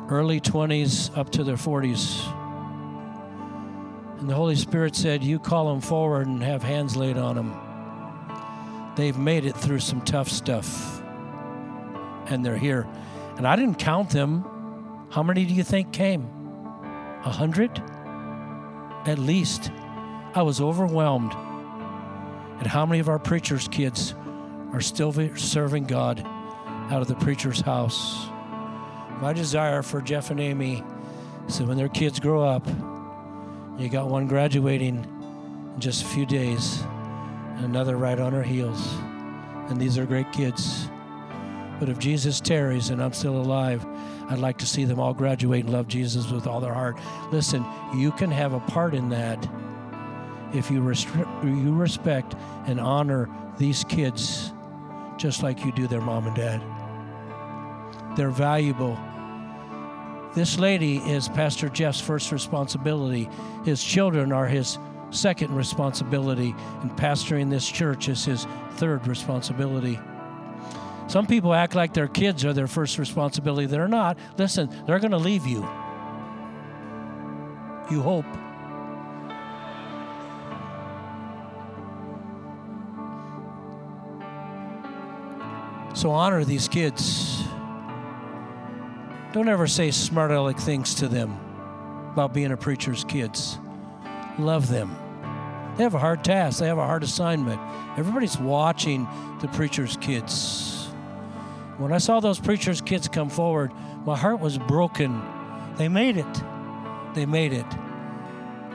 [0.09, 2.25] early 20s up to their 40s.
[4.19, 7.55] And the Holy Spirit said, You call them forward and have hands laid on them.
[8.95, 11.01] They've made it through some tough stuff.
[12.29, 12.87] and they're here.
[13.37, 14.43] And I didn't count them.
[15.11, 16.23] How many do you think came?
[17.23, 17.81] A hundred?
[19.05, 19.71] At least.
[20.35, 21.33] I was overwhelmed
[22.59, 24.13] at how many of our preachers' kids
[24.73, 26.19] are still serving God
[26.89, 28.27] out of the preacher's house.
[29.21, 30.83] My desire for Jeff and Amy
[31.47, 32.67] is that when their kids grow up,
[33.77, 35.05] you got one graduating
[35.75, 36.81] in just a few days,
[37.55, 38.93] and another right on her heels.
[39.69, 40.89] And these are great kids.
[41.79, 43.85] But if Jesus tarries and I'm still alive,
[44.29, 46.97] I'd like to see them all graduate and love Jesus with all their heart.
[47.31, 47.65] Listen,
[47.95, 49.47] you can have a part in that
[50.53, 54.53] if you, restri- you respect and honor these kids
[55.17, 56.61] just like you do their mom and dad.
[58.15, 58.97] They're valuable.
[60.33, 63.29] This lady is Pastor Jeff's first responsibility.
[63.65, 64.77] His children are his
[65.09, 69.99] second responsibility, and pastoring this church is his third responsibility.
[71.07, 73.65] Some people act like their kids are their first responsibility.
[73.65, 74.17] They're not.
[74.37, 75.61] Listen, they're going to leave you.
[77.89, 78.25] You hope.
[86.07, 87.43] So honor these kids.
[89.33, 91.37] Don't ever say smart aleck things to them
[92.13, 93.59] about being a preacher's kids.
[94.39, 94.95] Love them.
[95.75, 97.59] They have a hard task, they have a hard assignment.
[97.97, 99.05] Everybody's watching
[99.41, 100.85] the preacher's kids.
[101.77, 103.73] When I saw those preacher's kids come forward,
[104.05, 105.21] my heart was broken.
[105.75, 106.43] They made it.
[107.15, 107.65] They made it.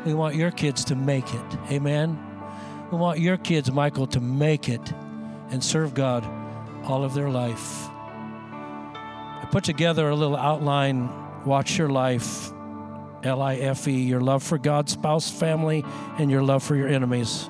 [0.04, 1.58] We want your kids to make it.
[1.70, 2.22] Amen.
[2.90, 4.92] We want your kids, Michael, to make it
[5.48, 6.28] and serve God
[6.84, 7.88] all of their life.
[8.94, 11.08] I put together a little outline
[11.44, 12.52] Watch Your Life,
[13.22, 15.84] L I F E, your love for God, spouse, family,
[16.18, 17.48] and your love for your enemies.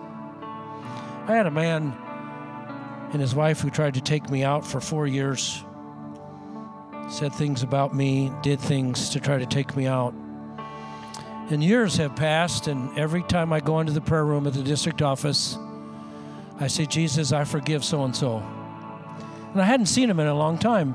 [1.27, 1.97] I had a man
[3.13, 5.65] and his wife who tried to take me out for four years,
[7.09, 10.15] said things about me, did things to try to take me out.
[11.51, 14.63] And years have passed, and every time I go into the prayer room at the
[14.63, 15.59] district office,
[16.59, 18.43] I say, Jesus, I forgive so and so
[19.53, 20.93] and I hadn't seen them in a long time.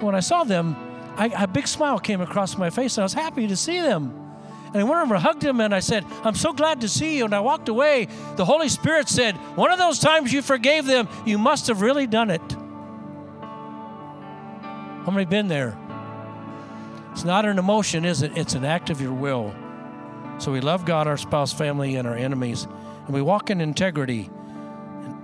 [0.00, 0.76] When I saw them,
[1.16, 4.14] I, a big smile came across my face, and I was happy to see them.
[4.66, 7.24] And I went over hugged him, and I said, I'm so glad to see you.
[7.24, 8.08] And I walked away.
[8.36, 12.06] The Holy Spirit said, One of those times you forgave them, you must have really
[12.06, 12.42] done it.
[15.04, 15.76] How many been there?
[17.12, 18.36] It's not an emotion, is it?
[18.36, 19.54] It's an act of your will.
[20.38, 22.68] So we love God, our spouse, family, and our enemies.
[23.06, 24.30] And we walk in integrity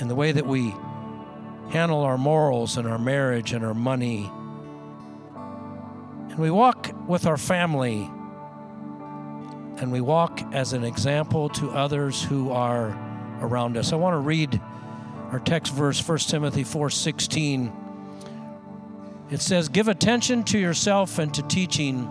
[0.00, 0.74] in the way that we
[1.70, 4.30] handle our morals and our marriage and our money.
[6.30, 8.10] And we walk with our family
[9.78, 12.96] and we walk as an example to others who are
[13.40, 13.92] around us.
[13.92, 14.60] I want to read
[15.30, 17.72] our text verse 1 Timothy 4:16.
[19.30, 22.08] It says, "Give attention to yourself and to teaching.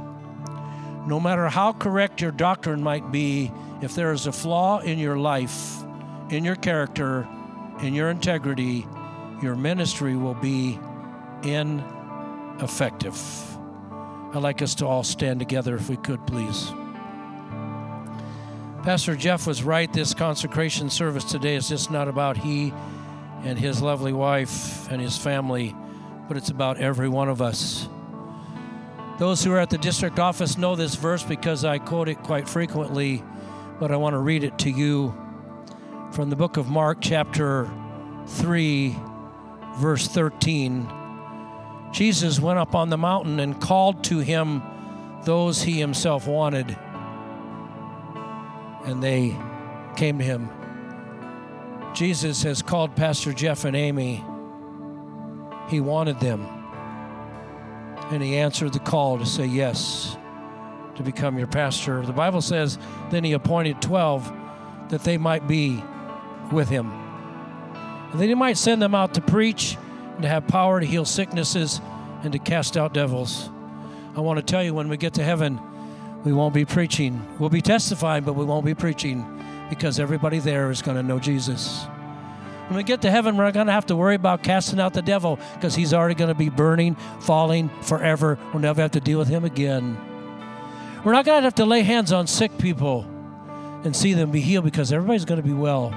[1.08, 3.51] No matter how correct your doctrine might be,
[3.82, 5.84] if there is a flaw in your life,
[6.30, 7.28] in your character,
[7.82, 8.88] in your integrity,
[9.43, 10.79] your ministry will be
[11.43, 13.19] ineffective.
[14.33, 16.71] I'd like us to all stand together if we could, please.
[18.83, 19.91] Pastor Jeff was right.
[19.91, 22.73] This consecration service today is just not about he
[23.43, 25.75] and his lovely wife and his family,
[26.27, 27.87] but it's about every one of us.
[29.19, 32.49] Those who are at the district office know this verse because I quote it quite
[32.49, 33.23] frequently,
[33.79, 35.13] but I want to read it to you
[36.11, 37.69] from the book of Mark, chapter
[38.27, 38.95] 3,
[39.76, 40.91] verse 13,
[41.91, 44.61] Jesus went up on the mountain and called to him
[45.24, 46.78] those he himself wanted,
[48.86, 49.38] and they
[49.95, 50.49] came to him.
[51.93, 54.24] Jesus has called Pastor Jeff and Amy.
[55.69, 56.41] He wanted them,
[58.11, 60.17] and he answered the call to say yes
[60.95, 62.05] to become your pastor.
[62.05, 62.78] The Bible says,
[63.09, 64.32] then he appointed 12
[64.89, 65.84] that they might be
[66.51, 67.03] with him.
[68.14, 69.76] And then he might send them out to preach
[70.14, 71.82] and to have power to heal sicknesses
[72.24, 73.49] and to cast out devils.
[74.16, 75.59] I want to tell you when we get to heaven,
[76.24, 77.26] we won't be preaching.
[77.39, 79.26] We'll be testifying, but we won't be preaching
[79.68, 81.86] because everybody there is going to know Jesus.
[82.68, 84.93] When we get to heaven, we're not going to have to worry about casting out
[84.93, 88.38] the devil because he's already going to be burning, falling forever.
[88.53, 89.97] We'll never have to deal with him again.
[91.03, 93.07] We're not going to have to lay hands on sick people
[93.84, 95.93] and see them be healed because everybody's going to be well.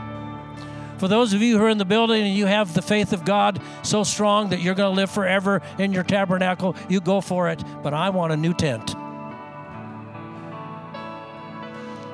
[0.99, 3.25] For those of you who are in the building and you have the faith of
[3.25, 7.51] God so strong that you're going to live forever in your tabernacle, you go for
[7.51, 7.63] it.
[7.83, 8.95] But I want a new tent.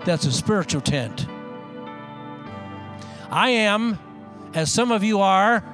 [0.04, 1.26] That's a spiritual tent.
[3.30, 3.98] I am,
[4.52, 5.64] as some of you are,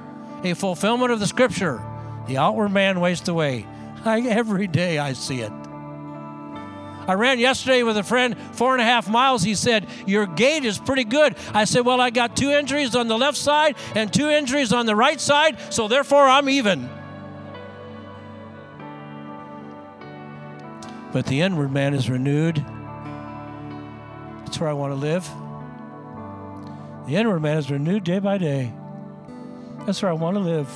[0.43, 1.81] a fulfillment of the scripture
[2.27, 3.65] The outward man wastes away.
[4.05, 5.51] I, every day I see it.
[7.09, 9.41] I ran yesterday with a friend, four and a half miles.
[9.41, 11.35] He said, Your gait is pretty good.
[11.55, 14.85] I said, Well, I got two injuries on the left side and two injuries on
[14.85, 16.87] the right side, so therefore I'm even.
[21.11, 22.63] But the inward man is renewed.
[24.45, 25.27] That's where I want to live.
[27.07, 28.71] The inward man is renewed day by day.
[29.87, 30.69] That's where I want to live.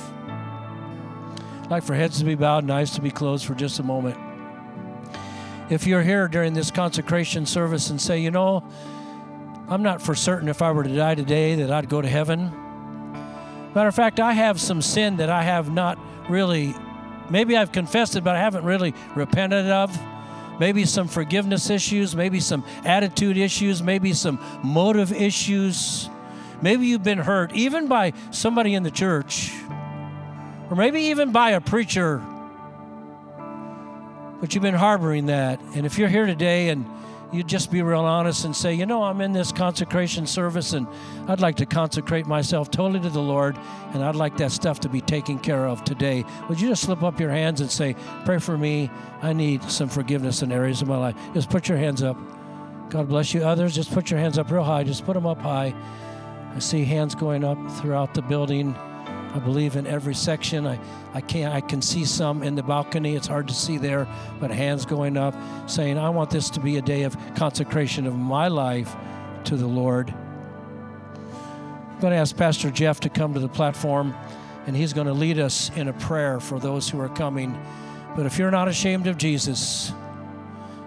[1.62, 3.84] I'd like for heads to be bowed and eyes to be closed for just a
[3.84, 4.23] moment.
[5.70, 8.62] If you're here during this consecration service and say, you know,
[9.66, 12.50] I'm not for certain if I were to die today that I'd go to heaven.
[13.74, 15.98] Matter of fact, I have some sin that I have not
[16.28, 16.74] really,
[17.30, 19.98] maybe I've confessed it, but I haven't really repented of.
[20.60, 26.10] Maybe some forgiveness issues, maybe some attitude issues, maybe some motive issues.
[26.60, 29.50] Maybe you've been hurt even by somebody in the church,
[30.68, 32.22] or maybe even by a preacher
[34.40, 35.60] but you've been harboring that.
[35.74, 36.86] And if you're here today and
[37.32, 40.86] you just be real honest and say, you know, I'm in this consecration service and
[41.26, 43.58] I'd like to consecrate myself totally to the Lord
[43.92, 46.24] and I'd like that stuff to be taken care of today.
[46.48, 48.88] Would you just slip up your hands and say, pray for me?
[49.20, 51.16] I need some forgiveness in areas of my life.
[51.32, 52.16] Just put your hands up.
[52.90, 53.42] God bless you.
[53.42, 54.84] Others, just put your hands up real high.
[54.84, 55.74] Just put them up high.
[56.54, 58.76] I see hands going up throughout the building.
[59.34, 60.64] I believe in every section.
[60.64, 60.78] I,
[61.12, 63.16] I can I can see some in the balcony.
[63.16, 64.06] It's hard to see there,
[64.38, 65.34] but hands going up
[65.68, 68.94] saying, I want this to be a day of consecration of my life
[69.44, 70.14] to the Lord.
[71.94, 74.14] I'm going to ask Pastor Jeff to come to the platform
[74.66, 77.58] and he's going to lead us in a prayer for those who are coming.
[78.16, 79.92] But if you're not ashamed of Jesus,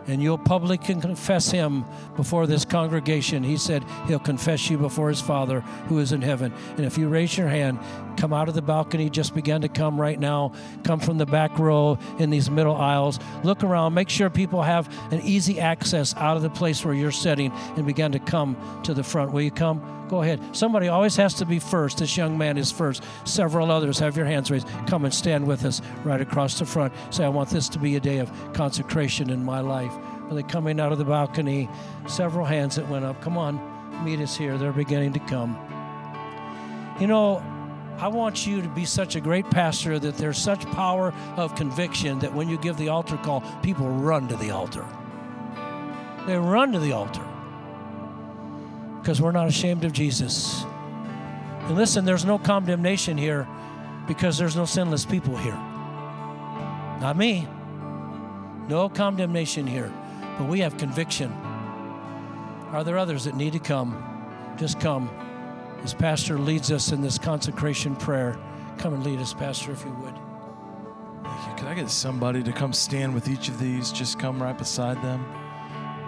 [0.07, 1.83] and you'll publicly confess him
[2.15, 3.43] before this congregation.
[3.43, 6.53] He said he'll confess you before his Father who is in heaven.
[6.77, 7.77] And if you raise your hand,
[8.17, 10.53] come out of the balcony, just begin to come right now.
[10.83, 13.19] Come from the back row in these middle aisles.
[13.43, 17.11] Look around, make sure people have an easy access out of the place where you're
[17.11, 19.31] sitting and begin to come to the front.
[19.31, 19.93] Will you come?
[20.09, 20.39] Go ahead.
[20.55, 21.97] Somebody always has to be first.
[21.97, 23.03] This young man is first.
[23.25, 24.67] Several others have your hands raised.
[24.87, 26.93] Come and stand with us right across the front.
[27.09, 29.91] Say, I want this to be a day of consecration in my life.
[30.29, 31.69] Are they coming out of the balcony?
[32.07, 33.21] Several hands that went up.
[33.21, 33.59] Come on,
[34.03, 34.57] meet us here.
[34.57, 35.57] They're beginning to come.
[36.99, 37.43] You know,
[37.97, 42.19] I want you to be such a great pastor that there's such power of conviction
[42.19, 44.85] that when you give the altar call, people run to the altar.
[46.27, 47.25] They run to the altar
[48.99, 50.63] because we're not ashamed of Jesus.
[51.61, 53.47] And listen, there's no condemnation here
[54.07, 55.57] because there's no sinless people here.
[57.01, 57.47] Not me.
[58.67, 59.91] No condemnation here,
[60.37, 61.31] but we have conviction.
[62.73, 64.03] Are there others that need to come?
[64.57, 65.09] Just come.
[65.83, 68.37] As Pastor leads us in this consecration prayer,
[68.77, 70.13] come and lead us, Pastor, if you would.
[71.23, 71.67] Thank you.
[71.67, 73.91] I get somebody to come stand with each of these?
[73.91, 75.25] Just come right beside them.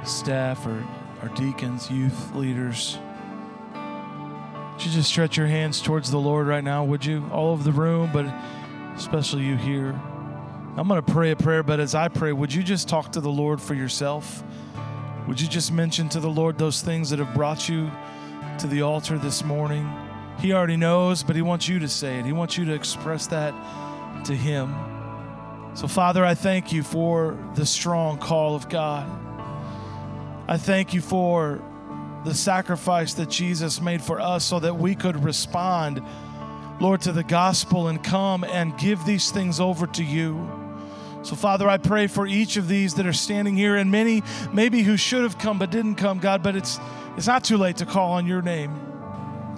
[0.04, 0.86] Staff or
[1.22, 2.98] our deacons, youth leaders.
[3.74, 7.30] Would you just stretch your hands towards the Lord right now, would you?
[7.32, 8.26] All over the room, but
[8.96, 9.90] especially you here.
[10.78, 13.20] I'm going to pray a prayer, but as I pray, would you just talk to
[13.20, 14.44] the Lord for yourself?
[15.28, 17.92] Would you just mention to the Lord those things that have brought you
[18.60, 19.90] to the altar this morning?
[20.40, 22.26] He already knows, but He wants you to say it.
[22.26, 23.54] He wants you to express that
[24.26, 24.76] to Him.
[25.76, 29.10] So, Father, I thank you for the strong call of God.
[30.48, 31.62] I thank you for
[32.26, 36.02] the sacrifice that Jesus made for us so that we could respond,
[36.82, 40.50] Lord, to the gospel and come and give these things over to you.
[41.22, 44.84] So, Father, I pray for each of these that are standing here and many maybe
[44.84, 46.80] who should have come but didn't come, God, but it's,
[47.18, 48.90] it's not too late to call on your name.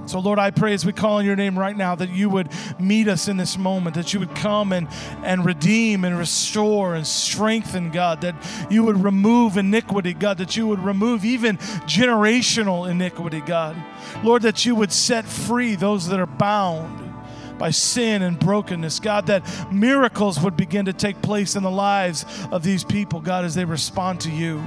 [0.07, 2.49] So, Lord, I pray as we call on your name right now that you would
[2.79, 4.87] meet us in this moment, that you would come and,
[5.23, 8.35] and redeem and restore and strengthen, God, that
[8.69, 11.57] you would remove iniquity, God, that you would remove even
[11.87, 13.75] generational iniquity, God.
[14.23, 17.13] Lord, that you would set free those that are bound
[17.57, 18.99] by sin and brokenness.
[18.99, 23.45] God, that miracles would begin to take place in the lives of these people, God,
[23.45, 24.63] as they respond to you.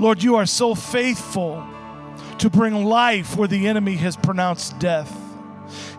[0.00, 1.62] Lord, you are so faithful
[2.42, 5.16] to bring life where the enemy has pronounced death.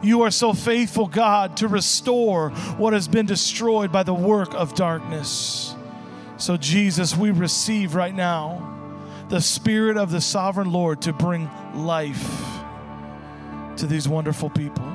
[0.02, 4.76] You are so faithful, God, to restore what has been destroyed by the work of
[4.76, 5.74] darkness.
[6.36, 12.30] So, Jesus, we receive right now the Spirit of the sovereign Lord to bring life
[13.78, 14.86] to these wonderful people.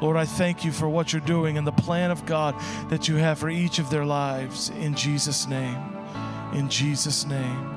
[0.00, 2.54] Lord, I thank you for what you're doing and the plan of God
[2.90, 4.68] that you have for each of their lives.
[4.68, 5.82] In Jesus' name.
[6.52, 7.74] In Jesus' name.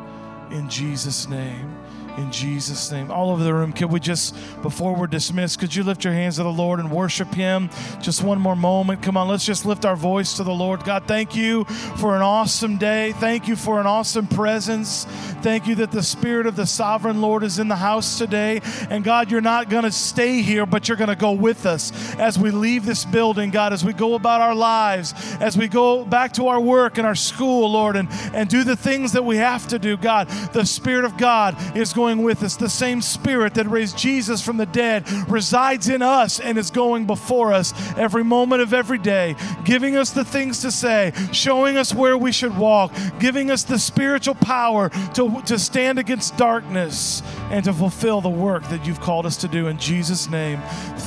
[0.52, 1.77] In Jesus' name.
[2.18, 3.12] In Jesus' name.
[3.12, 6.38] All over the room, could we just, before we're dismissed, could you lift your hands
[6.38, 7.70] to the Lord and worship Him?
[8.02, 9.04] Just one more moment.
[9.04, 10.84] Come on, let's just lift our voice to the Lord.
[10.84, 13.14] God, thank you for an awesome day.
[13.14, 15.06] Thank you for an awesome presence.
[15.42, 18.62] Thank you that the Spirit of the sovereign Lord is in the house today.
[18.90, 22.16] And God, you're not going to stay here, but you're going to go with us
[22.16, 26.04] as we leave this building, God, as we go about our lives, as we go
[26.04, 29.38] back to our work and our school, Lord, and, and do the things that we
[29.38, 30.28] have to do, God.
[30.54, 32.56] The Spirit of God is going going with us.
[32.56, 37.06] The same Spirit that raised Jesus from the dead resides in us and is going
[37.06, 39.36] before us every moment of every day,
[39.66, 43.78] giving us the things to say, showing us where we should walk, giving us the
[43.78, 47.22] spiritual power to, to stand against darkness
[47.52, 49.68] and to fulfill the work that you've called us to do.
[49.68, 50.62] In Jesus' name,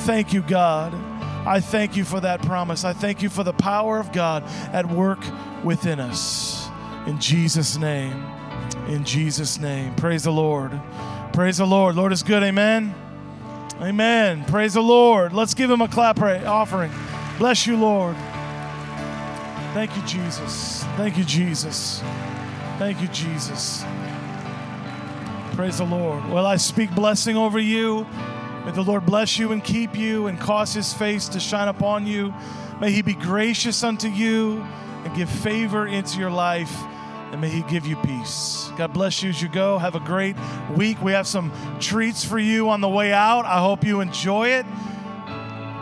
[0.05, 0.93] thank you, God.
[1.47, 2.85] I thank you for that promise.
[2.85, 4.44] I thank you for the power of God
[4.74, 5.20] at work
[5.64, 6.68] within us.
[7.06, 8.40] In Jesus' name.
[8.89, 9.94] In Jesus' name.
[9.94, 10.73] Praise the Lord.
[11.32, 11.94] Praise the Lord.
[11.94, 12.43] Lord is good.
[12.43, 12.94] Amen.
[13.81, 14.44] Amen.
[14.44, 15.32] Praise the Lord.
[15.32, 16.93] Let's give him a clap offering.
[17.39, 18.16] Bless you, Lord.
[19.73, 20.85] Thank you, Jesus.
[20.97, 22.02] Thank you, Jesus.
[22.78, 23.85] Thank you, Jesus.
[25.52, 26.28] Praise the Lord.
[26.28, 28.07] Well, I speak blessing over you.
[28.65, 32.07] May the Lord bless you and keep you and cause his face to shine upon
[32.07, 32.35] you.
[32.81, 34.61] May he be gracious unto you
[35.05, 36.74] and give favor into your life
[37.41, 38.71] and may He give you peace.
[38.77, 39.79] God bless you as you go.
[39.79, 40.37] Have a great
[40.77, 41.01] week.
[41.01, 43.47] We have some treats for you on the way out.
[43.47, 44.67] I hope you enjoy it.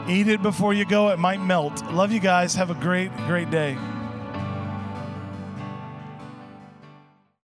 [0.09, 1.85] Eat it before you go, it might melt.
[1.93, 2.55] Love you guys.
[2.55, 3.76] Have a great, great day.